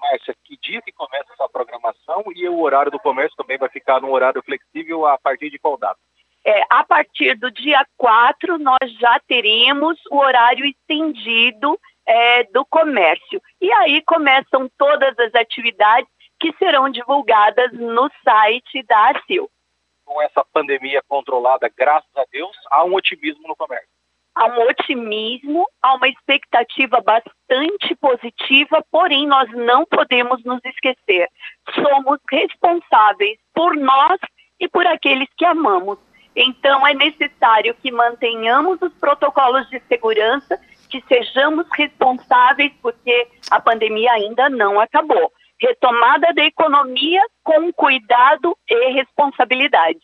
Márcia, 0.00 0.32
que 0.44 0.56
dia 0.62 0.80
que 0.80 0.92
começa 0.92 1.32
essa 1.32 1.48
programação 1.48 2.22
e 2.36 2.48
o 2.48 2.60
horário 2.60 2.92
do 2.92 3.00
comércio 3.00 3.36
também 3.36 3.58
vai 3.58 3.68
ficar 3.68 4.00
num 4.00 4.12
horário 4.12 4.40
flexível 4.44 5.06
a 5.06 5.18
partir 5.18 5.50
de 5.50 5.58
qual 5.58 5.76
data? 5.76 5.98
É, 6.46 6.62
a 6.70 6.84
partir 6.84 7.36
do 7.36 7.50
dia 7.50 7.84
4, 7.96 8.58
nós 8.58 8.92
já 9.00 9.18
teremos 9.26 9.98
o 10.08 10.18
horário 10.18 10.64
estendido 10.64 11.76
é, 12.06 12.44
do 12.44 12.64
comércio. 12.66 13.42
E 13.60 13.72
aí 13.72 14.02
começam 14.02 14.70
todas 14.78 15.18
as 15.18 15.34
atividades 15.34 16.08
que 16.38 16.54
serão 16.58 16.88
divulgadas 16.88 17.72
no 17.72 18.08
site 18.22 18.84
da 18.84 19.10
ACIL 19.10 19.50
com 20.04 20.20
essa 20.22 20.44
pandemia 20.52 21.02
controlada, 21.08 21.70
graças 21.76 22.10
a 22.16 22.24
Deus, 22.30 22.56
há 22.70 22.84
um 22.84 22.94
otimismo 22.94 23.48
no 23.48 23.56
comércio. 23.56 23.88
Há 24.34 24.46
um 24.46 24.62
otimismo, 24.68 25.64
há 25.80 25.94
uma 25.94 26.08
expectativa 26.08 27.00
bastante 27.00 27.94
positiva, 28.00 28.84
porém 28.90 29.26
nós 29.26 29.48
não 29.52 29.84
podemos 29.86 30.42
nos 30.44 30.60
esquecer. 30.64 31.28
Somos 31.72 32.18
responsáveis 32.28 33.38
por 33.54 33.76
nós 33.76 34.18
e 34.58 34.68
por 34.68 34.84
aqueles 34.86 35.28
que 35.36 35.44
amamos. 35.44 35.98
Então 36.34 36.84
é 36.84 36.94
necessário 36.94 37.74
que 37.74 37.92
mantenhamos 37.92 38.82
os 38.82 38.92
protocolos 38.94 39.68
de 39.70 39.80
segurança, 39.88 40.58
que 40.90 41.00
sejamos 41.06 41.66
responsáveis, 41.72 42.72
porque 42.82 43.28
a 43.52 43.60
pandemia 43.60 44.12
ainda 44.12 44.50
não 44.50 44.80
acabou 44.80 45.32
retomada 45.64 46.32
da 46.34 46.44
economia 46.44 47.22
com 47.42 47.72
cuidado 47.72 48.56
e 48.68 48.92
responsabilidade. 48.92 50.02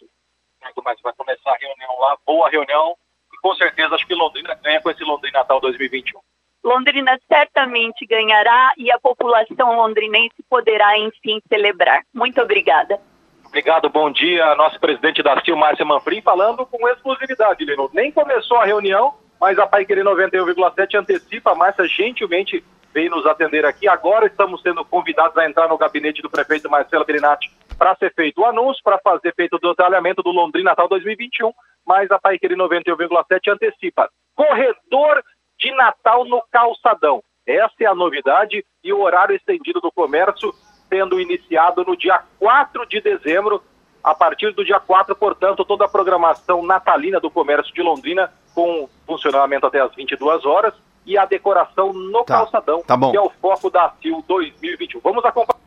Muito 0.63 0.83
mais, 0.83 1.01
vai 1.03 1.13
começar 1.15 1.53
a 1.53 1.57
reunião 1.57 2.01
lá, 2.01 2.17
boa 2.27 2.49
reunião, 2.49 2.95
e 3.33 3.37
com 3.43 3.55
certeza 3.55 3.95
acho 3.95 4.07
que 4.07 4.15
Londrina 4.15 4.55
ganha 4.63 4.81
com 4.81 4.91
esse 4.91 5.03
Londrina 5.05 5.39
Natal 5.41 5.61
2021. 5.61 6.21
Londrina 6.63 7.19
certamente 7.27 8.07
ganhará 8.07 8.73
e 8.77 8.91
a 8.93 8.99
população 8.99 9.77
londrinense 9.77 10.43
poderá, 10.49 10.99
enfim, 10.99 11.41
celebrar. 11.49 12.03
Muito 12.13 12.41
obrigada. 12.41 13.01
Obrigado, 13.47 13.89
bom 13.89 14.11
dia. 14.11 14.55
Nosso 14.55 14.79
presidente 14.79 15.23
da 15.23 15.41
CIL, 15.43 15.57
Márcia 15.57 15.85
Manfrim, 15.85 16.21
falando 16.21 16.65
com 16.67 16.89
exclusividade, 16.89 17.65
Lino. 17.65 17.91
Nem 17.93 18.13
começou 18.13 18.59
a 18.59 18.67
reunião, 18.67 19.15
mas 19.41 19.59
a 19.59 19.67
Pai 19.67 19.85
Querer 19.85 20.05
91,7 20.05 20.99
antecipa. 20.99 21.53
A 21.53 21.55
Márcia 21.55 21.89
gentilmente 21.89 22.63
veio 22.93 23.11
nos 23.11 23.27
atender 23.27 23.65
aqui. 23.65 23.89
Agora 23.89 24.27
estamos 24.27 24.63
sendo 24.63 24.85
convidados 24.85 25.37
a 25.37 25.47
entrar 25.47 25.69
no 25.69 25.79
gabinete 25.79 26.23
do 26.23 26.31
prefeito 26.31 26.71
Marcelo 26.71 27.05
Berinati 27.05 27.51
para 27.79 27.95
ser 27.97 28.13
feito 28.15 28.41
o 28.41 28.45
anúncio, 28.45 28.83
para 28.83 28.99
fazer 28.99 29.35
feito 29.35 29.57
o 29.57 29.59
detalhamento 29.59 30.23
do 30.23 30.31
Londrina 30.31 30.71
Natal 30.71 30.89
2021, 30.89 31.53
mas 31.87 32.11
a 32.11 32.19
Paiqueri 32.19 32.55
91,7 32.55 33.53
antecipa. 33.53 34.11
Corredor 34.35 35.23
de 35.59 35.73
Natal 35.75 36.25
no 36.25 36.43
calçadão. 36.51 37.23
Essa 37.47 37.75
é 37.81 37.87
a 37.87 37.95
novidade 37.95 38.65
e 38.85 38.93
o 38.93 39.01
horário 39.01 39.35
estendido 39.35 39.81
do 39.81 39.91
comércio 39.91 40.53
sendo 40.89 41.21
iniciado 41.21 41.85
no 41.85 41.97
dia 41.97 42.23
4 42.39 42.87
de 42.87 43.01
dezembro. 43.01 43.63
A 44.03 44.15
partir 44.15 44.53
do 44.53 44.65
dia 44.65 44.81
4, 44.81 45.15
portanto, 45.15 45.65
toda 45.65 45.85
a 45.85 45.89
programação 45.89 46.63
natalina 46.63 47.21
do 47.21 47.31
comércio 47.31 47.73
de 47.75 47.83
Londrina 47.83 48.33
com 48.55 48.89
funcionamento 49.07 49.67
até 49.67 49.81
as 49.81 49.95
22 49.95 50.45
horas 50.45 50.75
e 51.07 51.17
a 51.17 51.25
decoração 51.25 51.93
no 51.93 52.25
tá, 52.25 52.39
calçadão, 52.39 52.83
tá 52.83 52.99
que 52.99 53.17
é 53.17 53.21
o 53.21 53.31
foco 53.41 53.71
da 53.71 53.93
CIL 54.03 54.25
2021. 54.27 55.01
Vamos 55.01 55.25
acompanhar. 55.25 55.61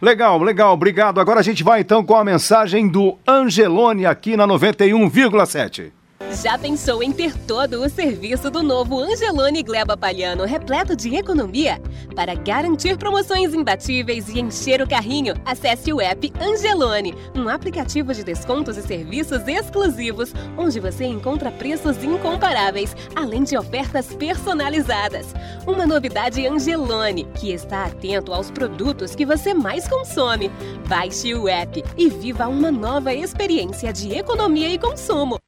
Legal, 0.00 0.38
legal, 0.42 0.74
obrigado. 0.74 1.20
Agora 1.20 1.40
a 1.40 1.42
gente 1.42 1.64
vai 1.64 1.80
então 1.80 2.04
com 2.04 2.16
a 2.16 2.24
mensagem 2.24 2.86
do 2.88 3.18
Angelone 3.26 4.04
aqui 4.04 4.36
na 4.36 4.46
91,7. 4.46 5.92
Já 6.42 6.58
pensou 6.58 7.02
em 7.02 7.12
ter 7.12 7.36
todo 7.46 7.82
o 7.82 7.88
serviço 7.88 8.50
do 8.50 8.62
novo 8.62 8.98
Angelone 8.98 9.62
Gleba 9.62 9.96
Palhano 9.96 10.44
repleto 10.44 10.96
de 10.96 11.14
economia? 11.14 11.80
Para 12.14 12.34
garantir 12.34 12.96
promoções 12.96 13.52
imbatíveis 13.52 14.28
e 14.28 14.40
encher 14.40 14.80
o 14.80 14.88
carrinho, 14.88 15.34
acesse 15.44 15.92
o 15.92 16.00
app 16.00 16.32
Angelone, 16.40 17.14
um 17.34 17.48
aplicativo 17.48 18.14
de 18.14 18.24
descontos 18.24 18.76
e 18.76 18.82
serviços 18.82 19.46
exclusivos, 19.46 20.32
onde 20.56 20.80
você 20.80 21.04
encontra 21.04 21.50
preços 21.50 22.02
incomparáveis, 22.02 22.96
além 23.14 23.42
de 23.42 23.56
ofertas 23.56 24.14
personalizadas. 24.14 25.34
Uma 25.66 25.86
novidade 25.86 26.46
Angelone, 26.46 27.24
que 27.34 27.52
está 27.52 27.84
atento 27.84 28.32
aos 28.32 28.50
produtos 28.50 29.14
que 29.14 29.26
você 29.26 29.52
mais 29.52 29.86
consome. 29.88 30.50
Baixe 30.88 31.34
o 31.34 31.48
app 31.48 31.82
e 31.96 32.08
viva 32.08 32.46
uma 32.46 32.70
nova 32.70 33.12
experiência 33.12 33.92
de 33.92 34.12
economia 34.12 34.68
e 34.68 34.78
consumo. 34.78 35.38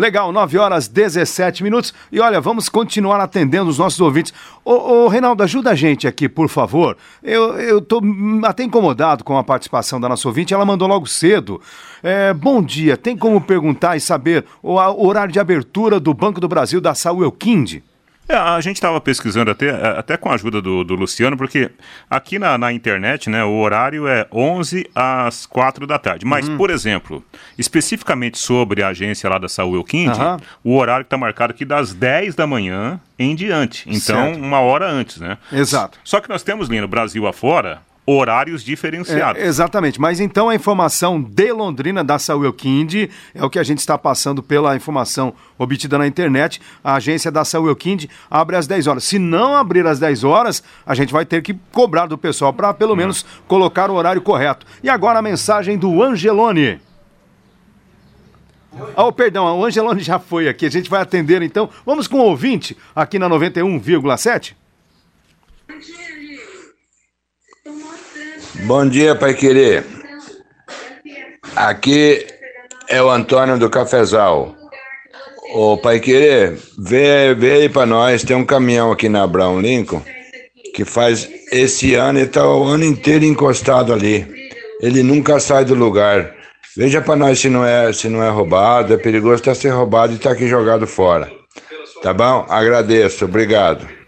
Legal, 0.00 0.32
9 0.32 0.56
horas 0.56 0.88
17 0.88 1.62
minutos. 1.62 1.92
E 2.10 2.18
olha, 2.20 2.40
vamos 2.40 2.70
continuar 2.70 3.20
atendendo 3.20 3.68
os 3.68 3.76
nossos 3.76 4.00
ouvintes. 4.00 4.32
Ô, 4.64 5.04
ô 5.04 5.08
Reinaldo, 5.08 5.42
ajuda 5.42 5.72
a 5.72 5.74
gente 5.74 6.08
aqui, 6.08 6.26
por 6.26 6.48
favor. 6.48 6.96
Eu, 7.22 7.58
eu 7.58 7.82
tô 7.82 8.00
até 8.42 8.62
incomodado 8.62 9.22
com 9.22 9.36
a 9.36 9.44
participação 9.44 10.00
da 10.00 10.08
nossa 10.08 10.26
ouvinte. 10.26 10.54
Ela 10.54 10.64
mandou 10.64 10.88
logo 10.88 11.06
cedo. 11.06 11.60
É, 12.02 12.32
bom 12.32 12.62
dia, 12.62 12.96
tem 12.96 13.14
como 13.14 13.42
perguntar 13.42 13.94
e 13.94 14.00
saber 14.00 14.46
o, 14.62 14.76
o 14.76 15.06
horário 15.06 15.34
de 15.34 15.38
abertura 15.38 16.00
do 16.00 16.14
Banco 16.14 16.40
do 16.40 16.48
Brasil 16.48 16.80
da 16.80 16.94
Saúl 16.94 17.22
Elquinde? 17.22 17.84
É, 18.30 18.36
a 18.36 18.60
gente 18.60 18.76
estava 18.76 19.00
pesquisando 19.00 19.50
até, 19.50 19.70
até 19.70 20.16
com 20.16 20.30
a 20.30 20.34
ajuda 20.34 20.62
do, 20.62 20.84
do 20.84 20.94
Luciano, 20.94 21.36
porque 21.36 21.68
aqui 22.08 22.38
na, 22.38 22.56
na, 22.56 22.72
internet, 22.72 23.28
né, 23.28 23.42
o 23.42 23.58
horário 23.58 24.06
é 24.06 24.24
11 24.32 24.88
às 24.94 25.46
4 25.46 25.84
da 25.84 25.98
tarde. 25.98 26.24
Mas, 26.24 26.48
uhum. 26.48 26.56
por 26.56 26.70
exemplo, 26.70 27.24
especificamente 27.58 28.38
sobre 28.38 28.84
a 28.84 28.88
agência 28.88 29.28
lá 29.28 29.36
da 29.36 29.48
Saúl 29.48 29.74
Elquinde, 29.74 30.20
uhum. 30.20 30.36
o 30.62 30.76
horário 30.76 31.02
está 31.02 31.18
marcado 31.18 31.52
aqui 31.52 31.64
das 31.64 31.92
10 31.92 32.36
da 32.36 32.46
manhã 32.46 33.00
em 33.18 33.34
diante. 33.34 33.82
Então, 33.88 34.26
certo. 34.26 34.38
uma 34.38 34.60
hora 34.60 34.88
antes, 34.88 35.16
né? 35.16 35.36
Exato. 35.52 35.98
Só 36.04 36.20
que 36.20 36.28
nós 36.28 36.44
temos, 36.44 36.68
Lino, 36.68 36.86
Brasil 36.86 37.26
afora, 37.26 37.82
horários 38.06 38.64
diferenciados. 38.64 39.40
É, 39.40 39.46
exatamente, 39.46 40.00
mas 40.00 40.20
então 40.20 40.48
a 40.48 40.54
informação 40.54 41.20
de 41.20 41.52
Londrina 41.52 42.02
da 42.02 42.16
Kind 42.56 43.08
é 43.34 43.44
o 43.44 43.50
que 43.50 43.58
a 43.58 43.62
gente 43.62 43.78
está 43.78 43.96
passando 43.96 44.42
pela 44.42 44.74
informação 44.74 45.34
obtida 45.58 45.98
na 45.98 46.06
internet. 46.06 46.60
A 46.82 46.94
agência 46.94 47.30
da 47.30 47.42
Kind 47.78 48.06
abre 48.30 48.56
às 48.56 48.66
10 48.66 48.86
horas. 48.86 49.04
Se 49.04 49.18
não 49.18 49.54
abrir 49.54 49.86
às 49.86 49.98
10 49.98 50.24
horas, 50.24 50.62
a 50.84 50.94
gente 50.94 51.12
vai 51.12 51.24
ter 51.24 51.42
que 51.42 51.54
cobrar 51.72 52.06
do 52.06 52.18
pessoal 52.18 52.52
para 52.52 52.74
pelo 52.74 52.94
hum. 52.94 52.96
menos 52.96 53.24
colocar 53.46 53.90
o 53.90 53.94
horário 53.94 54.22
correto. 54.22 54.66
E 54.82 54.88
agora 54.88 55.18
a 55.18 55.22
mensagem 55.22 55.78
do 55.78 56.02
Angelone. 56.02 56.80
Oh, 58.96 59.12
perdão, 59.12 59.58
o 59.58 59.64
Angelone 59.64 60.00
já 60.00 60.18
foi 60.18 60.48
aqui. 60.48 60.66
A 60.66 60.70
gente 60.70 60.88
vai 60.88 61.02
atender 61.02 61.42
então. 61.42 61.68
Vamos 61.84 62.06
com 62.06 62.18
o 62.18 62.24
ouvinte 62.24 62.76
aqui 62.94 63.18
na 63.18 63.28
91,7. 63.28 64.54
Bom 68.64 68.86
dia, 68.86 69.14
Pai 69.14 69.34
Querer. 69.34 69.84
Aqui 71.56 72.26
é 72.88 73.02
o 73.02 73.10
Antônio 73.10 73.58
do 73.58 73.70
Cafezal. 73.70 74.54
Ô, 75.54 75.76
Pai 75.76 75.98
Querer, 75.98 76.58
vê, 76.78 77.34
vê 77.34 77.52
aí 77.52 77.68
pra 77.68 77.86
nós, 77.86 78.22
tem 78.22 78.36
um 78.36 78.44
caminhão 78.44 78.92
aqui 78.92 79.08
na 79.08 79.26
Brown 79.26 79.60
Lincoln 79.60 80.02
que 80.74 80.84
faz 80.84 81.28
esse 81.50 81.94
ano 81.94 82.20
e 82.20 82.26
tá 82.26 82.46
o 82.46 82.64
ano 82.64 82.84
inteiro 82.84 83.24
encostado 83.24 83.92
ali. 83.92 84.26
Ele 84.80 85.02
nunca 85.02 85.40
sai 85.40 85.64
do 85.64 85.74
lugar. 85.74 86.34
Veja 86.76 87.00
para 87.00 87.16
nós 87.16 87.40
se 87.40 87.48
não 87.48 87.64
é 87.64 87.92
se 87.92 88.08
não 88.08 88.22
é 88.22 88.28
roubado, 88.28 88.94
é 88.94 88.96
perigoso 88.96 89.36
estar 89.36 89.52
tá 89.52 89.60
ser 89.60 89.70
roubado 89.70 90.12
e 90.12 90.16
estar 90.16 90.30
tá 90.30 90.34
aqui 90.36 90.48
jogado 90.48 90.86
fora. 90.86 91.30
Tá 92.02 92.14
bom? 92.14 92.46
Agradeço, 92.48 93.24
obrigado. 93.24 93.99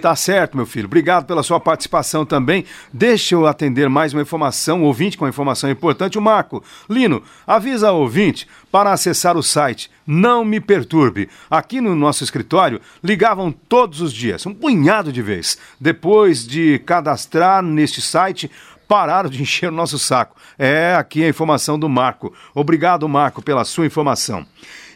Tá 0.00 0.16
certo, 0.16 0.56
meu 0.56 0.64
filho. 0.64 0.86
Obrigado 0.86 1.26
pela 1.26 1.42
sua 1.42 1.60
participação 1.60 2.24
também. 2.24 2.64
Deixa 2.90 3.34
eu 3.34 3.46
atender 3.46 3.88
mais 3.90 4.14
uma 4.14 4.22
informação, 4.22 4.82
ouvinte 4.82 5.18
com 5.18 5.26
uma 5.26 5.30
informação 5.30 5.70
importante. 5.70 6.18
O 6.18 6.22
Marco. 6.22 6.64
Lino, 6.88 7.22
avisa 7.46 7.92
o 7.92 8.00
ouvinte 8.00 8.48
para 8.72 8.92
acessar 8.92 9.36
o 9.36 9.42
site. 9.42 9.90
Não 10.06 10.42
me 10.42 10.58
perturbe. 10.58 11.28
Aqui 11.50 11.82
no 11.82 11.94
nosso 11.94 12.24
escritório 12.24 12.80
ligavam 13.04 13.52
todos 13.52 14.00
os 14.00 14.12
dias, 14.12 14.46
um 14.46 14.54
punhado 14.54 15.12
de 15.12 15.20
vezes. 15.20 15.58
Depois 15.78 16.46
de 16.46 16.78
cadastrar 16.80 17.62
neste 17.62 18.00
site, 18.00 18.50
pararam 18.88 19.28
de 19.28 19.40
encher 19.42 19.68
o 19.68 19.74
nosso 19.74 19.98
saco. 19.98 20.34
É 20.58 20.94
aqui 20.94 21.22
a 21.22 21.28
informação 21.28 21.78
do 21.78 21.90
Marco. 21.90 22.32
Obrigado, 22.54 23.06
Marco, 23.06 23.42
pela 23.42 23.66
sua 23.66 23.84
informação. 23.84 24.46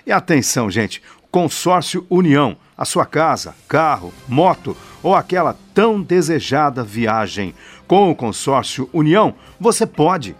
E 0.07 0.11
atenção, 0.11 0.71
gente. 0.71 1.03
Consórcio 1.31 2.07
União, 2.09 2.57
a 2.77 2.85
sua 2.85 3.07
casa, 3.07 3.55
carro, 3.69 4.13
moto 4.29 4.77
ou 5.03 5.15
aquela 5.15 5.57
tão 5.73 6.01
desejada 6.01 6.83
viagem. 6.83 7.55
Com 7.87 8.11
o 8.11 8.15
consórcio 8.15 8.89
União, 8.93 9.35
você 9.61 9.87
pode. 9.87 10.35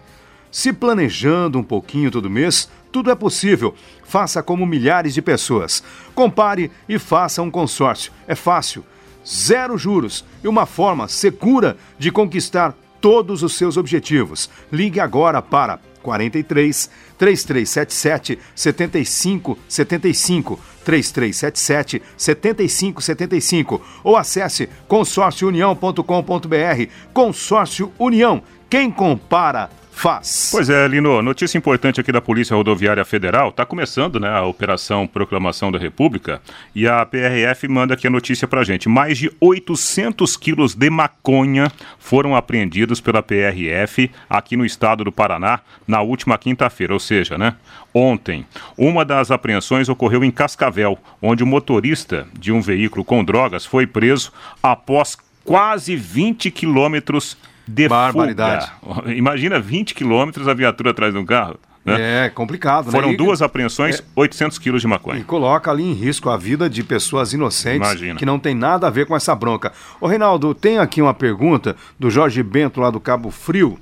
Se 0.51 0.71
planejando 0.71 1.59
um 1.59 1.63
pouquinho 1.63 2.09
todo 2.09 2.29
mês, 2.29 2.69
tudo 2.91 3.11
é 3.11 3.15
possível. 3.15 3.75
Faça 4.03 4.41
como 4.41 4.65
milhares 4.65 5.13
de 5.13 5.21
pessoas. 5.21 5.83
Compare 6.13 6.71
e 6.87 6.97
faça 6.97 7.41
um 7.41 7.51
consórcio. 7.51 8.11
É 8.27 8.35
fácil. 8.35 8.85
Zero 9.27 9.77
juros 9.77 10.23
e 10.43 10.47
uma 10.47 10.65
forma 10.65 11.07
segura 11.07 11.77
de 11.97 12.11
conquistar 12.11 12.73
todos 13.01 13.43
os 13.43 13.57
seus 13.57 13.75
objetivos. 13.77 14.49
Ligue 14.71 14.99
agora 14.99 15.41
para 15.41 15.79
43 16.05 16.89
3377 17.17 18.37
7575 18.53 20.59
3377 20.85 22.01
7575 22.15 23.81
ou 24.03 24.15
acesse 24.15 24.69
consórciounião.com.br. 24.87 26.91
Consórcio 27.11 27.91
União. 27.97 28.43
Quem 28.69 28.91
compara 28.91 29.71
faz. 29.95 30.49
Pois 30.51 30.69
é, 30.69 30.85
Lino, 30.87 31.21
notícia 31.21 31.57
importante 31.57 32.01
aqui 32.01 32.11
da 32.11 32.19
Polícia 32.19 32.55
Rodoviária 32.55 33.05
Federal. 33.05 33.49
Está 33.49 33.65
começando 33.65 34.19
né, 34.19 34.29
a 34.29 34.43
Operação 34.43 35.07
Proclamação 35.07 35.71
da 35.71 35.79
República 35.79 36.41
e 36.75 36.85
a 36.85 37.05
PRF 37.05 37.67
manda 37.69 37.93
aqui 37.93 38.05
a 38.05 38.09
notícia 38.09 38.45
para 38.47 38.63
gente. 38.63 38.89
Mais 38.89 39.17
de 39.17 39.31
800 39.39 40.35
quilos 40.35 40.75
de 40.75 40.89
maconha 40.89 41.71
foram 41.97 42.35
apreendidos 42.35 42.99
pela 42.99 43.23
PRF 43.23 44.11
aqui 44.29 44.57
no 44.57 44.65
estado 44.65 45.05
do 45.05 45.11
Paraná 45.11 45.61
na 45.87 46.01
última 46.01 46.37
quinta-feira, 46.37 46.93
ou 46.93 46.99
seja, 46.99 47.37
né, 47.37 47.55
ontem. 47.93 48.45
Uma 48.77 49.05
das 49.05 49.31
apreensões 49.31 49.87
ocorreu 49.87 50.23
em 50.25 50.31
Cascavel, 50.31 50.99
onde 51.21 51.41
o 51.41 51.47
motorista 51.47 52.27
de 52.37 52.51
um 52.51 52.59
veículo 52.61 53.05
com 53.05 53.23
drogas 53.23 53.65
foi 53.65 53.87
preso 53.87 54.33
após 54.61 55.17
quase 55.45 55.95
20 55.95 56.51
quilômetros 56.51 57.37
de 57.67 57.87
Barbaridade. 57.87 58.71
Fuga. 58.81 59.13
Imagina 59.13 59.59
20 59.59 59.93
quilômetros 59.93 60.47
a 60.47 60.53
viatura 60.53 60.91
atrás 60.91 61.13
de 61.13 61.19
um 61.19 61.25
carro. 61.25 61.57
Né? 61.85 62.25
É 62.25 62.29
complicado, 62.29 62.89
Foram 62.89 63.11
né? 63.11 63.15
duas 63.15 63.43
apreensões, 63.43 63.99
é, 63.99 64.03
800 64.15 64.57
quilos 64.57 64.81
de 64.81 64.87
maconha. 64.87 65.19
E 65.19 65.23
coloca 65.23 65.69
ali 65.69 65.83
em 65.83 65.93
risco 65.93 66.31
a 66.31 66.37
vida 66.37 66.67
de 66.67 66.83
pessoas 66.83 67.31
inocentes 67.31 67.87
Imagina. 67.87 68.17
que 68.17 68.25
não 68.25 68.39
tem 68.39 68.55
nada 68.55 68.87
a 68.87 68.89
ver 68.89 69.05
com 69.05 69.15
essa 69.15 69.35
bronca. 69.35 69.71
Ô 70.01 70.07
Reinaldo, 70.07 70.55
tem 70.55 70.79
aqui 70.79 70.99
uma 70.99 71.13
pergunta 71.13 71.75
do 71.99 72.09
Jorge 72.09 72.41
Bento 72.41 72.81
lá 72.81 72.89
do 72.89 72.99
Cabo 72.99 73.29
Frio. 73.29 73.77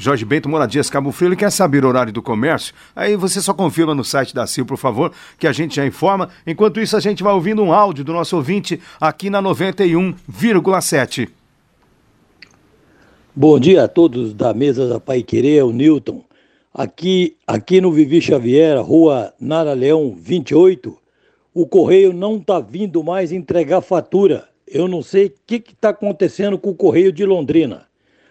Jorge 0.00 0.24
Bento 0.24 0.48
Moradias 0.48 0.88
Cabo 0.88 1.10
Frio, 1.10 1.30
ele 1.30 1.36
quer 1.36 1.50
saber 1.50 1.84
o 1.84 1.88
horário 1.88 2.12
do 2.12 2.22
comércio. 2.22 2.72
Aí 2.94 3.16
você 3.16 3.42
só 3.42 3.52
confirma 3.52 3.92
no 3.96 4.04
site 4.04 4.32
da 4.32 4.46
CIL, 4.46 4.64
por 4.64 4.78
favor, 4.78 5.10
que 5.36 5.48
a 5.48 5.50
gente 5.50 5.74
já 5.74 5.84
informa. 5.84 6.28
Enquanto 6.46 6.80
isso, 6.80 6.96
a 6.96 7.00
gente 7.00 7.24
vai 7.24 7.32
ouvindo 7.32 7.60
um 7.64 7.72
áudio 7.72 8.04
do 8.04 8.12
nosso 8.12 8.36
ouvinte 8.36 8.80
aqui 9.00 9.28
na 9.28 9.42
91,7. 9.42 11.28
Bom 13.40 13.60
dia 13.60 13.84
a 13.84 13.88
todos 13.88 14.34
da 14.34 14.52
mesa 14.52 14.88
da 14.88 14.98
Pai 14.98 15.22
Querer, 15.22 15.62
o 15.62 15.70
Newton. 15.70 16.24
Aqui, 16.74 17.36
aqui 17.46 17.80
no 17.80 17.92
Vivi 17.92 18.20
Xavier, 18.20 18.82
rua 18.82 19.32
Nara 19.38 19.74
Leão 19.74 20.12
28, 20.12 20.98
o 21.54 21.64
correio 21.64 22.12
não 22.12 22.38
está 22.38 22.58
vindo 22.58 23.00
mais 23.04 23.30
entregar 23.30 23.80
fatura. 23.80 24.48
Eu 24.66 24.88
não 24.88 25.02
sei 25.02 25.26
o 25.26 25.32
que 25.46 25.62
está 25.72 25.90
acontecendo 25.90 26.58
com 26.58 26.70
o 26.70 26.74
correio 26.74 27.12
de 27.12 27.24
Londrina. 27.24 27.86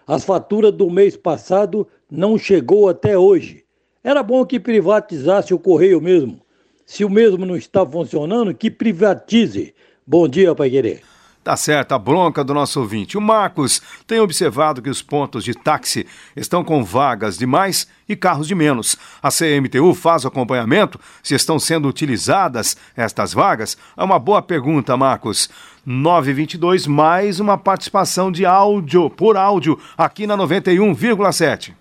As 0.06 0.26
faturas 0.26 0.74
do 0.74 0.90
mês 0.90 1.16
passado 1.16 1.88
não 2.12 2.38
chegou 2.38 2.90
até 2.90 3.18
hoje. 3.18 3.64
Era 4.04 4.22
bom 4.22 4.46
que 4.46 4.60
privatizasse 4.60 5.54
o 5.54 5.60
correio 5.60 6.02
mesmo. 6.02 6.42
Se 6.86 7.06
o 7.06 7.10
mesmo 7.10 7.46
não 7.46 7.56
está 7.56 7.86
funcionando, 7.86 8.54
que 8.54 8.70
privatize. 8.70 9.74
Bom 10.06 10.28
dia, 10.28 10.54
Pai 10.54 10.70
Querer. 10.70 11.02
Tá 11.48 11.56
certo, 11.56 11.94
a 11.94 11.98
bronca 11.98 12.44
do 12.44 12.54
nosso 12.54 12.78
ouvinte. 12.82 13.18
O 13.18 13.22
Marcos 13.22 13.82
tem 14.06 14.20
observado 14.20 14.82
que 14.82 14.90
os 14.90 15.02
pontos 15.02 15.46
de 15.46 15.54
táxi 15.54 16.06
estão 16.36 16.62
com 16.62 16.84
vagas 16.84 17.38
de 17.38 17.46
mais 17.46 17.88
e 18.06 18.18
carros 18.18 18.50
de 18.50 18.54
menos. 18.54 18.98
A 19.24 19.30
CMTU 19.32 19.94
faz 19.94 20.26
o 20.26 20.28
acompanhamento 20.28 21.00
se 21.24 21.36
estão 21.36 21.58
sendo 21.58 21.88
utilizadas 21.88 22.76
estas 22.98 23.34
vagas? 23.34 23.78
É 23.96 24.04
uma 24.04 24.20
boa 24.20 24.42
pergunta, 24.42 24.98
Marcos. 24.98 25.50
922, 25.86 26.86
mais 26.86 27.40
uma 27.40 27.58
participação 27.58 28.30
de 28.30 28.46
áudio, 28.46 29.10
por 29.10 29.38
áudio, 29.38 29.80
aqui 29.98 30.28
na 30.28 30.36
91,7. 30.36 31.74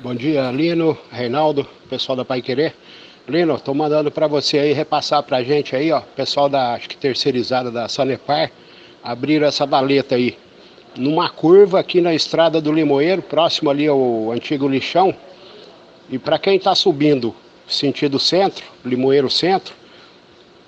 Bom 0.00 0.12
dia, 0.12 0.50
Lino, 0.50 0.98
Reinaldo, 1.08 1.64
pessoal 1.88 2.16
da 2.16 2.24
Pai 2.24 2.42
Querer. 2.42 2.74
Lino, 3.28 3.60
tô 3.60 3.72
mandando 3.74 4.10
para 4.10 4.26
você 4.26 4.58
aí 4.58 4.72
repassar 4.72 5.22
pra 5.22 5.44
gente 5.44 5.76
aí, 5.76 5.92
ó, 5.92 6.00
pessoal 6.00 6.48
da 6.48 6.74
acho 6.74 6.88
que 6.88 6.96
terceirizada 6.96 7.70
da 7.70 7.88
Sanepar 7.88 8.50
abriram 9.02 9.46
essa 9.46 9.66
valeta 9.66 10.14
aí 10.14 10.36
numa 10.96 11.28
curva 11.30 11.80
aqui 11.80 12.00
na 12.00 12.14
estrada 12.14 12.60
do 12.60 12.72
Limoeiro, 12.72 13.22
próximo 13.22 13.70
ali 13.70 13.86
ao 13.86 14.30
antigo 14.30 14.68
lixão. 14.68 15.14
E 16.10 16.18
para 16.18 16.38
quem 16.38 16.56
está 16.56 16.74
subindo 16.74 17.34
sentido 17.66 18.18
centro, 18.18 18.64
Limoeiro 18.84 19.30
centro, 19.30 19.74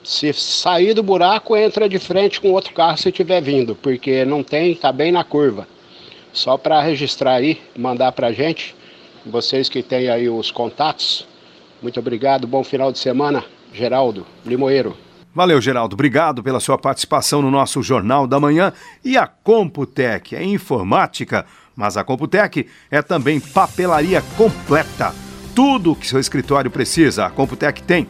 se 0.03 0.33
sair 0.33 0.94
do 0.94 1.03
buraco, 1.03 1.57
entra 1.57 1.88
de 1.88 1.99
frente 1.99 2.40
com 2.40 2.53
outro 2.53 2.73
carro 2.73 2.99
se 2.99 3.09
estiver 3.09 3.40
vindo, 3.40 3.75
porque 3.75 4.25
não 4.25 4.42
tem, 4.42 4.73
está 4.73 4.92
bem 4.92 5.12
na 5.12 5.25
curva. 5.25 5.66
Só 6.33 6.57
para 6.57 6.83
registrar 6.83 7.35
aí, 7.35 7.61
mandar 7.77 8.12
para 8.12 8.33
gente, 8.33 8.75
vocês 9.25 9.68
que 9.68 9.83
têm 9.83 10.09
aí 10.09 10.29
os 10.29 10.51
contatos. 10.51 11.27
Muito 11.81 12.01
obrigado, 12.01 12.47
bom 12.47 12.64
final 12.64 12.90
de 12.90 12.99
semana. 12.99 13.44
Geraldo 13.73 14.27
Limoeiro. 14.44 14.97
Valeu, 15.35 15.61
Geraldo. 15.61 15.94
Obrigado 15.94 16.44
pela 16.44 16.61
sua 16.61 16.79
participação 16.79 17.42
no 17.42 17.51
nosso 17.51 17.83
Jornal 17.83 18.25
da 18.25 18.38
Manhã. 18.38 18.73
E 19.05 19.18
a 19.18 19.27
Computec 19.27 20.37
é 20.37 20.44
informática, 20.44 21.44
mas 21.75 21.97
a 21.97 22.05
Computec 22.05 22.68
é 22.88 23.03
também 23.03 23.40
papelaria 23.40 24.23
completa. 24.37 25.12
Tudo 25.53 25.92
o 25.92 25.97
que 25.97 26.07
seu 26.07 26.20
escritório 26.20 26.70
precisa, 26.70 27.27
a 27.27 27.31
Computec 27.31 27.83
tem. 27.83 28.07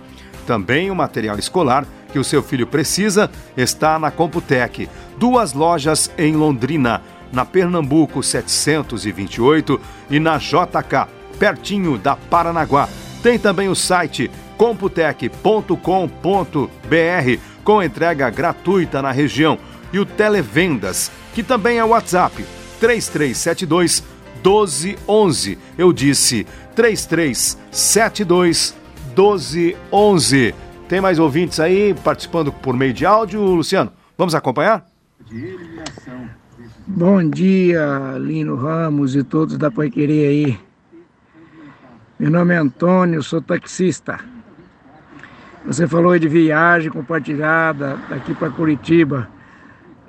Também 0.47 0.91
o 0.91 0.95
material 0.95 1.39
escolar 1.39 1.87
que 2.13 2.19
o 2.19 2.25
seu 2.25 2.43
filho 2.43 2.67
precisa 2.67 3.31
está 3.57 3.99
na 3.99 4.11
Computec. 4.11 4.87
Duas 5.19 5.55
lojas 5.55 6.11
em 6.19 6.37
Londrina, 6.37 7.01
na 7.33 7.47
Pernambuco 7.47 8.23
728 8.23 9.81
e 10.11 10.21
na 10.21 10.37
JK, 10.37 11.09
pertinho 11.39 11.97
da 11.97 12.17
Paranaguá. 12.17 12.87
Tem 13.23 13.39
também 13.39 13.71
o 13.71 13.75
site 13.75 14.31
computec.com.br 14.57 17.41
com 17.65 17.83
entrega 17.83 18.31
gratuita 18.31 19.01
na 19.01 19.11
região 19.11 19.59
e 19.93 19.99
o 19.99 20.07
Televendas, 20.07 21.11
que 21.33 21.43
também 21.43 21.79
é 21.79 21.85
WhatsApp 21.85 22.45
3372 22.81 24.03
1211. 24.45 25.59
Eu 25.79 25.93
disse 25.93 26.47
3372 26.75 28.75
1211. 29.17 30.55
Tem 30.89 31.01
mais 31.01 31.19
ouvintes 31.19 31.59
aí 31.61 31.95
participando 31.95 32.53
por 32.53 32.77
meio 32.77 32.93
de 32.93 33.07
áudio, 33.07 33.41
Luciano? 33.41 33.91
Vamos 34.19 34.35
acompanhar? 34.35 34.85
Bom 36.87 37.31
dia, 37.31 38.19
Lino 38.19 38.57
Ramos 38.57 39.17
e 39.17 39.23
todos 39.23 39.57
da 39.57 39.71
Pai 39.71 39.91
Querer 39.91 40.29
aí. 40.29 40.61
Meu 42.19 42.31
nome 42.31 42.53
é 42.55 42.59
Antônio, 42.59 43.23
sou 43.23 43.41
taxista. 43.41 44.34
Você 45.67 45.89
falou 45.89 46.13
aí 46.13 46.21
de 46.21 46.29
viagem 46.29 46.91
compartilhada 46.91 47.99
daqui 48.11 48.35
para 48.35 48.51
Curitiba. 48.51 49.29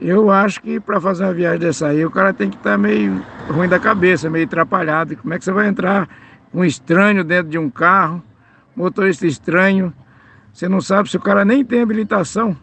Eu 0.01 0.29
acho 0.29 0.61
que 0.61 0.81
para 0.81 0.99
fazer 0.99 1.23
uma 1.23 1.33
viagem 1.33 1.59
dessa 1.59 1.87
aí, 1.87 2.05
o 2.05 2.11
cara 2.11 2.33
tem 2.33 2.49
que 2.49 2.57
estar 2.57 2.71
tá 2.71 2.77
meio 2.77 3.23
ruim 3.47 3.69
da 3.69 3.79
cabeça, 3.79 4.29
meio 4.29 4.45
atrapalhado. 4.45 5.15
Como 5.15 5.33
é 5.33 5.39
que 5.39 5.45
você 5.45 5.53
vai 5.53 5.67
entrar 5.67 6.09
um 6.53 6.65
estranho 6.65 7.23
dentro 7.23 7.49
de 7.49 7.57
um 7.57 7.69
carro, 7.69 8.21
motorista 8.75 9.25
estranho? 9.25 9.93
Você 10.51 10.67
não 10.67 10.81
sabe 10.81 11.09
se 11.09 11.15
o 11.15 11.21
cara 11.21 11.45
nem 11.45 11.63
tem 11.63 11.81
habilitação. 11.81 12.57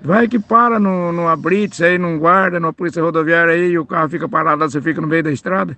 Vai 0.00 0.26
que 0.26 0.38
para 0.38 0.80
no, 0.80 1.12
numa 1.12 1.36
blitz 1.36 1.82
aí, 1.82 1.98
num 1.98 2.18
guarda, 2.18 2.58
numa 2.58 2.72
polícia 2.72 3.02
rodoviária 3.02 3.52
aí, 3.52 3.72
e 3.72 3.78
o 3.78 3.84
carro 3.84 4.08
fica 4.08 4.26
parado 4.26 4.68
você 4.68 4.80
fica 4.80 5.00
no 5.00 5.06
meio 5.06 5.22
da 5.22 5.30
estrada. 5.30 5.76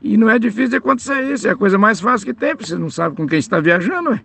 E 0.00 0.16
não 0.16 0.30
é 0.30 0.38
difícil 0.38 0.70
de 0.70 0.76
acontecer 0.76 1.20
isso, 1.24 1.48
é 1.48 1.50
a 1.50 1.56
coisa 1.56 1.76
mais 1.76 2.00
fácil 2.00 2.26
que 2.26 2.34
tem, 2.34 2.54
porque 2.54 2.70
você 2.70 2.78
não 2.78 2.88
sabe 2.88 3.16
com 3.16 3.26
quem 3.26 3.38
está 3.40 3.58
viajando, 3.58 4.10
ué. 4.10 4.20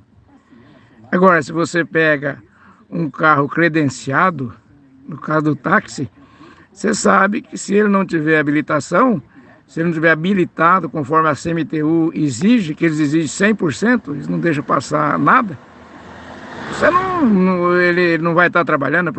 Agora, 1.12 1.42
se 1.42 1.52
você 1.52 1.86
pega 1.86 2.42
um 2.90 3.10
carro 3.10 3.48
credenciado, 3.48 4.54
no 5.08 5.18
caso 5.18 5.46
do 5.46 5.56
táxi, 5.56 6.10
você 6.72 6.94
sabe 6.94 7.42
que 7.42 7.58
se 7.58 7.74
ele 7.74 7.90
não 7.90 8.06
tiver 8.06 8.40
habilitação, 8.40 9.22
se 9.68 9.80
ele 9.80 9.88
não 9.88 9.94
tiver 9.94 10.12
habilitado 10.12 10.90
conforme 10.90 11.30
a 11.30 11.36
CMTU 11.36 12.12
exige, 12.14 12.76
que 12.76 12.86
eles 12.86 13.00
exigem 13.00 13.56
100%, 13.56 14.14
eles 14.14 14.28
não 14.28 14.40
deixam 14.40 14.64
passar 14.64 15.18
nada, 15.18 15.58
você 16.72 16.90
não, 16.90 17.26
não 17.26 17.82
ele 17.82 18.18
não 18.18 18.34
vai 18.34 18.48
estar 18.48 18.66
trabalhando, 18.66 19.10
a 19.10 19.14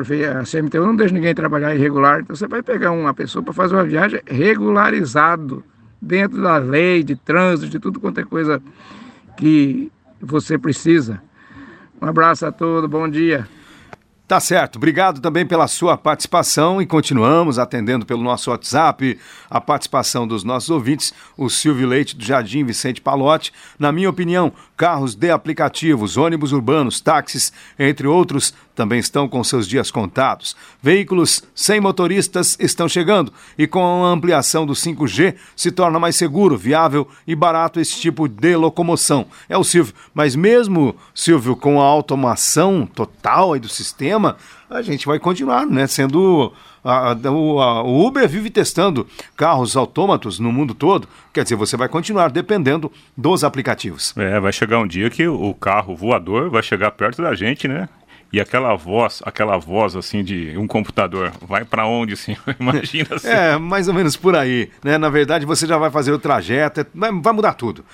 CMTU 0.44 0.84
não 0.84 0.96
deixa 0.96 1.14
ninguém 1.14 1.34
trabalhar 1.34 1.74
irregular, 1.74 2.20
então 2.20 2.36
você 2.36 2.46
vai 2.46 2.62
pegar 2.62 2.90
uma 2.90 3.14
pessoa 3.14 3.42
para 3.42 3.54
fazer 3.54 3.74
uma 3.74 3.84
viagem 3.84 4.20
regularizado, 4.26 5.64
dentro 6.00 6.42
da 6.42 6.58
lei, 6.58 7.02
de 7.02 7.16
trânsito, 7.16 7.70
de 7.70 7.78
tudo 7.78 8.00
quanto 8.00 8.20
é 8.20 8.24
coisa 8.24 8.62
que 9.36 9.90
você 10.20 10.58
precisa. 10.58 11.20
Um 12.00 12.06
abraço 12.06 12.46
a 12.46 12.52
todos, 12.52 12.88
bom 12.88 13.08
dia. 13.08 13.48
Tá 14.28 14.40
certo. 14.40 14.74
Obrigado 14.74 15.20
também 15.20 15.46
pela 15.46 15.68
sua 15.68 15.96
participação 15.96 16.82
e 16.82 16.86
continuamos 16.86 17.60
atendendo 17.60 18.04
pelo 18.04 18.24
nosso 18.24 18.50
WhatsApp 18.50 19.16
a 19.48 19.60
participação 19.60 20.26
dos 20.26 20.42
nossos 20.42 20.68
ouvintes, 20.68 21.14
o 21.36 21.48
Silvio 21.48 21.86
Leite 21.86 22.16
do 22.16 22.24
Jardim 22.24 22.64
Vicente 22.64 23.00
Palote. 23.00 23.52
Na 23.78 23.92
minha 23.92 24.10
opinião, 24.10 24.52
carros 24.76 25.14
de 25.14 25.30
aplicativos, 25.30 26.16
ônibus 26.16 26.52
urbanos, 26.52 27.00
táxis, 27.00 27.52
entre 27.78 28.06
outros, 28.06 28.52
também 28.74 28.98
estão 28.98 29.26
com 29.26 29.42
seus 29.42 29.66
dias 29.66 29.90
contados. 29.90 30.54
Veículos 30.82 31.42
sem 31.54 31.80
motoristas 31.80 32.56
estão 32.60 32.88
chegando 32.88 33.32
e 33.56 33.66
com 33.66 34.04
a 34.04 34.10
ampliação 34.10 34.66
do 34.66 34.74
5G 34.74 35.34
se 35.56 35.70
torna 35.70 35.98
mais 35.98 36.16
seguro, 36.16 36.58
viável 36.58 37.08
e 37.26 37.34
barato 37.34 37.80
esse 37.80 37.98
tipo 37.98 38.28
de 38.28 38.54
locomoção. 38.54 39.26
É 39.48 39.56
o 39.56 39.64
Silvio, 39.64 39.94
mas 40.12 40.36
mesmo, 40.36 40.94
Silvio, 41.14 41.56
com 41.56 41.80
a 41.80 41.84
automação 41.84 42.86
total 42.86 43.58
do 43.58 43.68
sistema, 43.68 44.36
a 44.68 44.82
gente 44.82 45.06
vai 45.06 45.18
continuar, 45.18 45.66
né, 45.66 45.86
sendo 45.86 46.52
a, 46.86 47.12
a, 47.12 47.82
o 47.82 48.06
Uber 48.06 48.28
vive 48.28 48.50
testando 48.50 49.06
carros 49.36 49.76
autômatos 49.76 50.38
no 50.38 50.52
mundo 50.52 50.74
todo. 50.74 51.08
Quer 51.32 51.42
dizer, 51.42 51.56
você 51.56 51.76
vai 51.76 51.88
continuar 51.88 52.30
dependendo 52.30 52.90
dos 53.16 53.44
aplicativos. 53.44 54.14
É, 54.16 54.38
vai 54.38 54.52
chegar 54.52 54.78
um 54.78 54.86
dia 54.86 55.10
que 55.10 55.26
o 55.26 55.52
carro 55.54 55.96
voador 55.96 56.50
vai 56.50 56.62
chegar 56.62 56.90
perto 56.92 57.22
da 57.22 57.34
gente, 57.34 57.66
né? 57.66 57.88
E 58.32 58.40
aquela 58.40 58.74
voz, 58.74 59.22
aquela 59.24 59.56
voz 59.56 59.94
assim 59.94 60.22
de 60.22 60.56
um 60.58 60.66
computador, 60.66 61.32
vai 61.40 61.64
para 61.64 61.86
onde, 61.86 62.16
senhor? 62.16 62.40
Imagina 62.58 63.08
assim. 63.12 63.28
É, 63.28 63.56
mais 63.56 63.88
ou 63.88 63.94
menos 63.94 64.16
por 64.16 64.36
aí, 64.36 64.70
né? 64.82 64.98
Na 64.98 65.08
verdade, 65.08 65.46
você 65.46 65.66
já 65.66 65.78
vai 65.78 65.90
fazer 65.90 66.12
o 66.12 66.18
trajeto, 66.18 66.86
vai, 66.94 67.12
vai 67.12 67.32
mudar 67.32 67.54
tudo. 67.54 67.84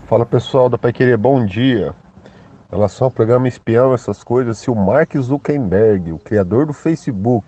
Fala 0.07 0.25
pessoal 0.25 0.69
da 0.69 0.79
Pai 0.79 0.93
Querer, 0.93 1.17
bom 1.17 1.45
dia. 1.45 1.95
Em 2.71 2.77
relação 2.77 3.07
ao 3.07 3.11
programa 3.11 3.49
espião, 3.49 3.95
essas 3.95 4.23
coisas, 4.23 4.59
se 4.59 4.71
o 4.71 4.75
Mark 4.77 5.17
Zuckerberg, 5.17 6.13
o 6.13 6.19
criador 6.19 6.67
do 6.67 6.73
Facebook, 6.73 7.47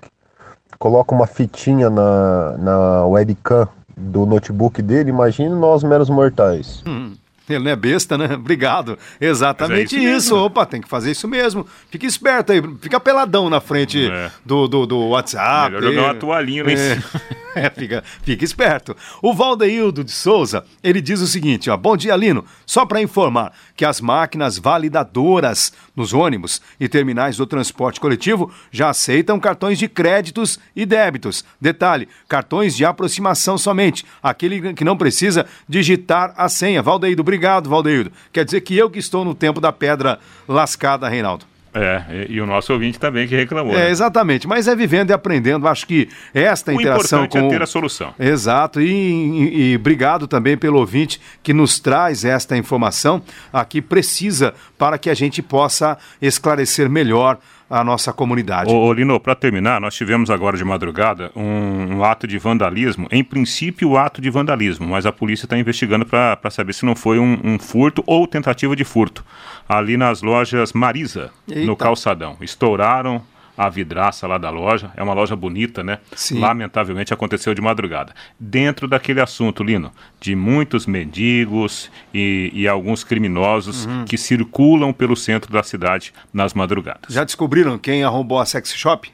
coloca 0.78 1.14
uma 1.14 1.26
fitinha 1.28 1.88
na, 1.90 2.56
na 2.59 3.06
webcam 3.06 3.68
do 3.96 4.26
notebook 4.26 4.81
dele, 4.83 5.11
imagine 5.11 5.48
nós 5.50 5.83
meros 5.83 6.09
mortais. 6.09 6.83
Hum, 6.87 7.14
ele 7.54 7.64
não 7.64 7.70
é 7.70 7.76
besta, 7.76 8.16
né? 8.18 8.34
Obrigado. 8.34 8.98
Exatamente 9.20 9.96
é 9.96 9.98
isso. 10.00 10.16
isso. 10.16 10.36
Opa, 10.36 10.64
tem 10.66 10.80
que 10.80 10.88
fazer 10.88 11.10
isso 11.10 11.26
mesmo. 11.28 11.66
Fica 11.90 12.06
esperto 12.06 12.52
aí, 12.52 12.62
fica 12.80 12.98
peladão 13.00 13.48
na 13.50 13.60
frente 13.60 14.10
do, 14.44 14.66
do, 14.68 14.86
do 14.86 14.98
WhatsApp. 15.08 15.74
É. 15.76 15.80
Melhor 15.80 15.92
jogar 15.92 16.06
uma 16.08 16.14
toalhinha 16.14 16.64
lá 16.64 16.70
em 16.70 16.74
É. 16.74 16.94
cima. 16.96 17.04
É, 17.52 17.68
fica, 17.68 18.04
fica 18.22 18.44
esperto. 18.44 18.96
O 19.20 19.34
Valdeildo 19.34 20.04
de 20.04 20.12
Souza, 20.12 20.64
ele 20.84 21.00
diz 21.00 21.20
o 21.20 21.26
seguinte, 21.26 21.68
ó, 21.68 21.76
bom 21.76 21.96
dia, 21.96 22.14
Lino, 22.14 22.44
só 22.64 22.86
para 22.86 23.02
informar 23.02 23.52
que 23.74 23.84
as 23.84 24.00
máquinas 24.00 24.56
validadoras 24.56 25.72
nos 25.96 26.12
ônibus 26.12 26.62
e 26.78 26.88
terminais 26.88 27.36
do 27.36 27.46
transporte 27.46 27.98
coletivo 28.00 28.52
já 28.70 28.90
aceitam 28.90 29.40
cartões 29.40 29.80
de 29.80 29.88
créditos 29.88 30.60
e 30.76 30.86
débitos. 30.86 31.44
Detalhe, 31.60 32.08
cartões 32.28 32.76
de 32.76 32.84
aproximação 32.84 33.58
somente, 33.58 34.04
aquele 34.22 34.72
que 34.72 34.84
não 34.84 34.96
precisa 34.96 35.44
digitar 35.68 36.32
a 36.36 36.48
senha. 36.48 36.82
Valdeildo, 36.82 37.20
obrigado, 37.22 37.39
Valdeildo. 37.68 38.12
Quer 38.33 38.44
dizer 38.44 38.61
que 38.61 38.76
eu 38.76 38.90
que 38.90 38.98
estou 38.98 39.24
no 39.24 39.35
tempo 39.35 39.61
da 39.61 39.72
pedra 39.72 40.18
lascada, 40.48 41.09
Reinaldo. 41.09 41.44
É, 41.72 42.26
e, 42.29 42.33
e 42.35 42.40
o 42.40 42.46
nosso 42.46 42.72
ouvinte 42.72 42.98
também 42.98 43.29
que 43.29 43.37
reclamou. 43.37 43.72
É, 43.74 43.85
né? 43.85 43.90
exatamente, 43.90 44.48
mas 44.48 44.66
é 44.66 44.74
vivendo 44.74 45.11
e 45.11 45.12
aprendendo. 45.12 45.68
Acho 45.68 45.87
que 45.87 46.09
esta 46.35 46.72
O 46.72 46.74
interação 46.74 47.20
importante 47.24 47.42
com. 47.42 47.46
é 47.46 47.50
ter 47.59 47.62
a 47.62 47.66
solução. 47.66 48.12
Exato, 48.18 48.81
e, 48.81 48.88
e- 48.90 49.72
e 49.72 49.76
obrigado 49.76 50.26
também 50.26 50.57
pelo 50.57 50.79
ouvinte 50.81 51.20
que 51.44 51.53
nos 51.53 51.79
traz 51.79 52.24
esta 52.24 52.57
informação 52.57 53.22
aqui 53.53 53.81
precisa 53.81 54.53
para 54.76 54.98
que 54.98 55.09
a 55.09 55.14
gente 55.14 55.40
possa 55.42 55.96
esclarecer 56.20 56.90
melhor 56.90 57.38
a 57.70 57.85
nossa 57.85 58.12
comunidade. 58.12 58.68
Ô, 58.68 58.76
ô, 58.76 58.92
Lino, 58.92 59.20
para 59.20 59.37
terminar, 59.37 59.80
nós 59.80 59.94
tivemos 59.94 60.28
agora 60.28 60.56
de 60.56 60.64
madrugada 60.64 61.30
um, 61.37 61.98
um 61.98 62.04
ato 62.04 62.26
de 62.26 62.37
vandalismo. 62.37 63.06
Em 63.12 63.22
princípio, 63.22 63.90
o 63.90 63.96
ato 63.96 64.20
de 64.20 64.28
vandalismo, 64.28 64.88
mas 64.88 65.06
a 65.06 65.12
polícia 65.12 65.46
está 65.46 65.56
investigando 65.56 66.04
para 66.04 66.50
saber 66.50 66.72
se 66.72 66.85
não 66.85 66.96
foi 66.96 67.20
um, 67.20 67.38
um 67.44 67.59
furto 67.61 68.02
ou 68.06 68.26
tentativa 68.26 68.74
de 68.74 68.83
furto. 68.85 69.24
Ali 69.68 69.96
nas 69.96 70.20
lojas 70.20 70.72
Marisa, 70.72 71.30
no 71.46 71.54
Eita. 71.54 71.76
Calçadão. 71.76 72.37
Estouraram 72.40 73.22
a 73.66 73.68
vidraça 73.68 74.27
lá 74.27 74.38
da 74.38 74.49
loja. 74.49 74.90
É 74.96 75.03
uma 75.03 75.12
loja 75.12 75.37
bonita, 75.37 75.83
né? 75.83 75.99
Sim. 76.16 76.38
Lamentavelmente 76.40 77.12
aconteceu 77.12 77.55
de 77.55 77.61
madrugada. 77.61 78.14
Dentro 78.38 78.88
daquele 78.88 79.20
assunto, 79.20 79.62
Lino, 79.62 79.92
de 80.20 80.35
muitos 80.35 80.87
mendigos 80.87 81.90
e, 82.14 82.51
e 82.55 82.66
alguns 82.66 83.05
criminosos 83.05 83.85
Uhum. 83.87 84.05
que 84.05 84.16
circulam 84.16 84.92
pelo 84.92 85.16
centro 85.16 85.53
da 85.53 85.62
cidade 85.62 86.12
nas 86.33 86.55
madrugadas. 86.55 87.12
Já 87.12 87.25
descobriram 87.25 87.79
quem 87.79 88.03
arrombou 88.05 88.38
a 88.38 88.46
sex 88.46 88.73
shop? 88.75 89.11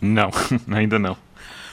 Não, 0.00 0.30
ainda 0.70 0.98
não. 0.98 1.16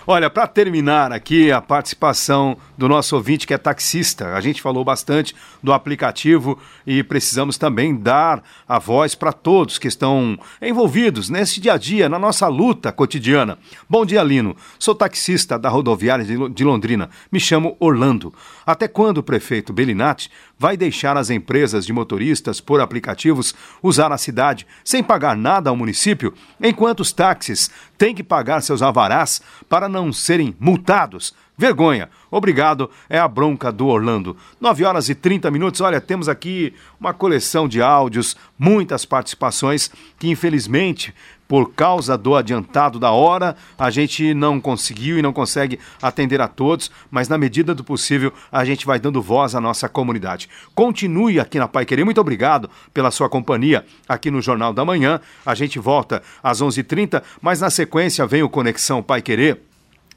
Olha, 0.09 0.29
para 0.29 0.47
terminar 0.47 1.11
aqui 1.11 1.51
a 1.51 1.59
participação 1.59 2.55
do 2.77 2.87
nosso 2.87 3.13
ouvinte 3.13 3.45
que 3.45 3.53
é 3.53 3.57
taxista, 3.57 4.35
a 4.35 4.39
gente 4.39 4.61
falou 4.61 4.81
bastante 4.85 5.35
do 5.61 5.73
aplicativo 5.73 6.57
e 6.85 7.03
precisamos 7.03 7.57
também 7.57 7.93
dar 7.93 8.41
a 8.65 8.79
voz 8.79 9.15
para 9.15 9.33
todos 9.33 9.77
que 9.77 9.89
estão 9.89 10.39
envolvidos 10.61 11.29
nesse 11.29 11.59
dia 11.59 11.73
a 11.73 11.77
dia, 11.77 12.07
na 12.07 12.17
nossa 12.17 12.47
luta 12.47 12.89
cotidiana. 12.89 13.59
Bom 13.89 14.05
dia, 14.05 14.23
Lino. 14.23 14.55
Sou 14.79 14.95
taxista 14.95 15.59
da 15.59 15.67
rodoviária 15.67 16.23
de 16.23 16.37
Lo- 16.37 16.49
de 16.49 16.63
Londrina. 16.63 17.09
Me 17.29 17.39
chamo 17.39 17.75
Orlando. 17.77 18.33
Até 18.65 18.87
quando 18.87 19.21
prefeito 19.21 19.73
Bellinati 19.73 20.31
vai 20.59 20.75
deixar 20.75 21.17
as 21.17 21.29
empresas 21.29 21.85
de 21.85 21.93
motoristas 21.93 22.59
por 22.59 22.81
aplicativos 22.81 23.53
usar 23.81 24.11
a 24.11 24.17
cidade 24.17 24.65
sem 24.83 25.03
pagar 25.03 25.35
nada 25.35 25.69
ao 25.69 25.75
município, 25.75 26.33
enquanto 26.61 27.01
os 27.01 27.11
táxis 27.11 27.69
têm 27.97 28.15
que 28.15 28.23
pagar 28.23 28.61
seus 28.61 28.81
avarás 28.81 29.41
para 29.69 29.87
não 29.87 30.11
serem 30.11 30.55
multados? 30.59 31.33
Vergonha. 31.57 32.07
Obrigado. 32.29 32.89
É 33.09 33.17
a 33.17 33.27
bronca 33.27 33.71
do 33.71 33.87
Orlando. 33.87 34.37
9 34.61 34.85
horas 34.85 35.09
e 35.09 35.15
30 35.15 35.49
minutos. 35.49 35.81
Olha, 35.81 35.99
temos 35.99 36.29
aqui 36.29 36.71
uma 36.99 37.15
coleção 37.15 37.67
de 37.67 37.81
áudios, 37.81 38.37
muitas 38.59 39.05
participações 39.05 39.89
que 40.19 40.29
infelizmente 40.29 41.15
por 41.47 41.73
causa 41.73 42.17
do 42.17 42.35
adiantado 42.35 42.99
da 42.99 43.11
hora, 43.11 43.55
a 43.77 43.89
gente 43.89 44.33
não 44.33 44.59
conseguiu 44.59 45.17
e 45.17 45.21
não 45.21 45.31
consegue 45.31 45.79
atender 46.01 46.41
a 46.41 46.47
todos, 46.47 46.91
mas 47.09 47.29
na 47.29 47.37
medida 47.37 47.73
do 47.73 47.83
possível 47.83 48.33
a 48.51 48.65
gente 48.65 48.85
vai 48.85 48.99
dando 48.99 49.21
voz 49.21 49.55
à 49.55 49.61
nossa 49.61 49.87
comunidade. 49.87 50.49
Continue 50.75 51.39
aqui 51.39 51.57
na 51.57 51.67
Pai 51.67 51.85
Querer. 51.85 52.03
Muito 52.03 52.21
obrigado 52.21 52.69
pela 52.93 53.11
sua 53.11 53.29
companhia 53.29 53.85
aqui 54.07 54.29
no 54.29 54.41
Jornal 54.41 54.73
da 54.73 54.83
Manhã. 54.83 55.21
A 55.45 55.55
gente 55.55 55.79
volta 55.79 56.21
às 56.43 56.61
11h30, 56.61 57.21
mas 57.41 57.61
na 57.61 57.69
sequência 57.69 58.25
vem 58.25 58.43
o 58.43 58.49
Conexão 58.49 59.01
Pai 59.01 59.21
Querer 59.21 59.66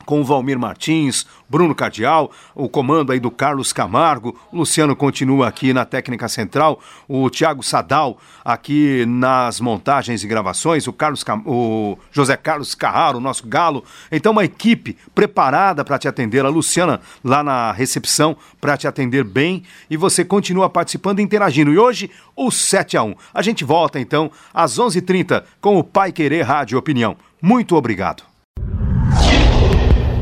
com 0.04 0.20
o 0.20 0.24
Valmir 0.24 0.58
Martins, 0.58 1.26
Bruno 1.48 1.74
Cardial, 1.74 2.30
o 2.54 2.68
comando 2.68 3.12
aí 3.12 3.20
do 3.20 3.30
Carlos 3.30 3.72
Camargo, 3.72 4.36
o 4.52 4.58
Luciano 4.58 4.96
continua 4.96 5.48
aqui 5.48 5.72
na 5.72 5.84
técnica 5.84 6.28
central, 6.28 6.80
o 7.08 7.28
Tiago 7.30 7.62
Sadal 7.62 8.18
aqui 8.44 9.04
nas 9.06 9.60
montagens 9.60 10.22
e 10.24 10.26
gravações, 10.26 10.86
o 10.86 10.92
Carlos 10.92 11.22
Cam- 11.22 11.42
o 11.46 11.98
José 12.10 12.36
Carlos 12.36 12.74
Carraro, 12.74 13.20
nosso 13.20 13.46
galo. 13.46 13.84
Então 14.10 14.32
uma 14.32 14.44
equipe 14.44 14.96
preparada 15.14 15.84
para 15.84 15.98
te 15.98 16.08
atender, 16.08 16.44
a 16.44 16.48
Luciana 16.48 17.00
lá 17.22 17.42
na 17.42 17.72
recepção 17.72 18.36
para 18.60 18.76
te 18.76 18.86
atender 18.88 19.24
bem 19.24 19.62
e 19.88 19.96
você 19.96 20.24
continua 20.24 20.70
participando 20.70 21.20
e 21.20 21.22
interagindo. 21.22 21.72
E 21.72 21.78
hoje 21.78 22.10
o 22.34 22.50
7 22.50 22.96
a 22.96 23.02
1. 23.02 23.14
A 23.34 23.42
gente 23.42 23.64
volta 23.64 24.00
então 24.00 24.30
às 24.54 24.78
11:30 24.78 25.44
com 25.60 25.78
o 25.78 25.84
Pai 25.84 26.10
Querer 26.12 26.42
Rádio 26.42 26.78
Opinião. 26.78 27.16
Muito 27.42 27.76
obrigado. 27.76 28.29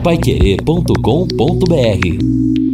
Paiquerê.com.br 0.08 2.67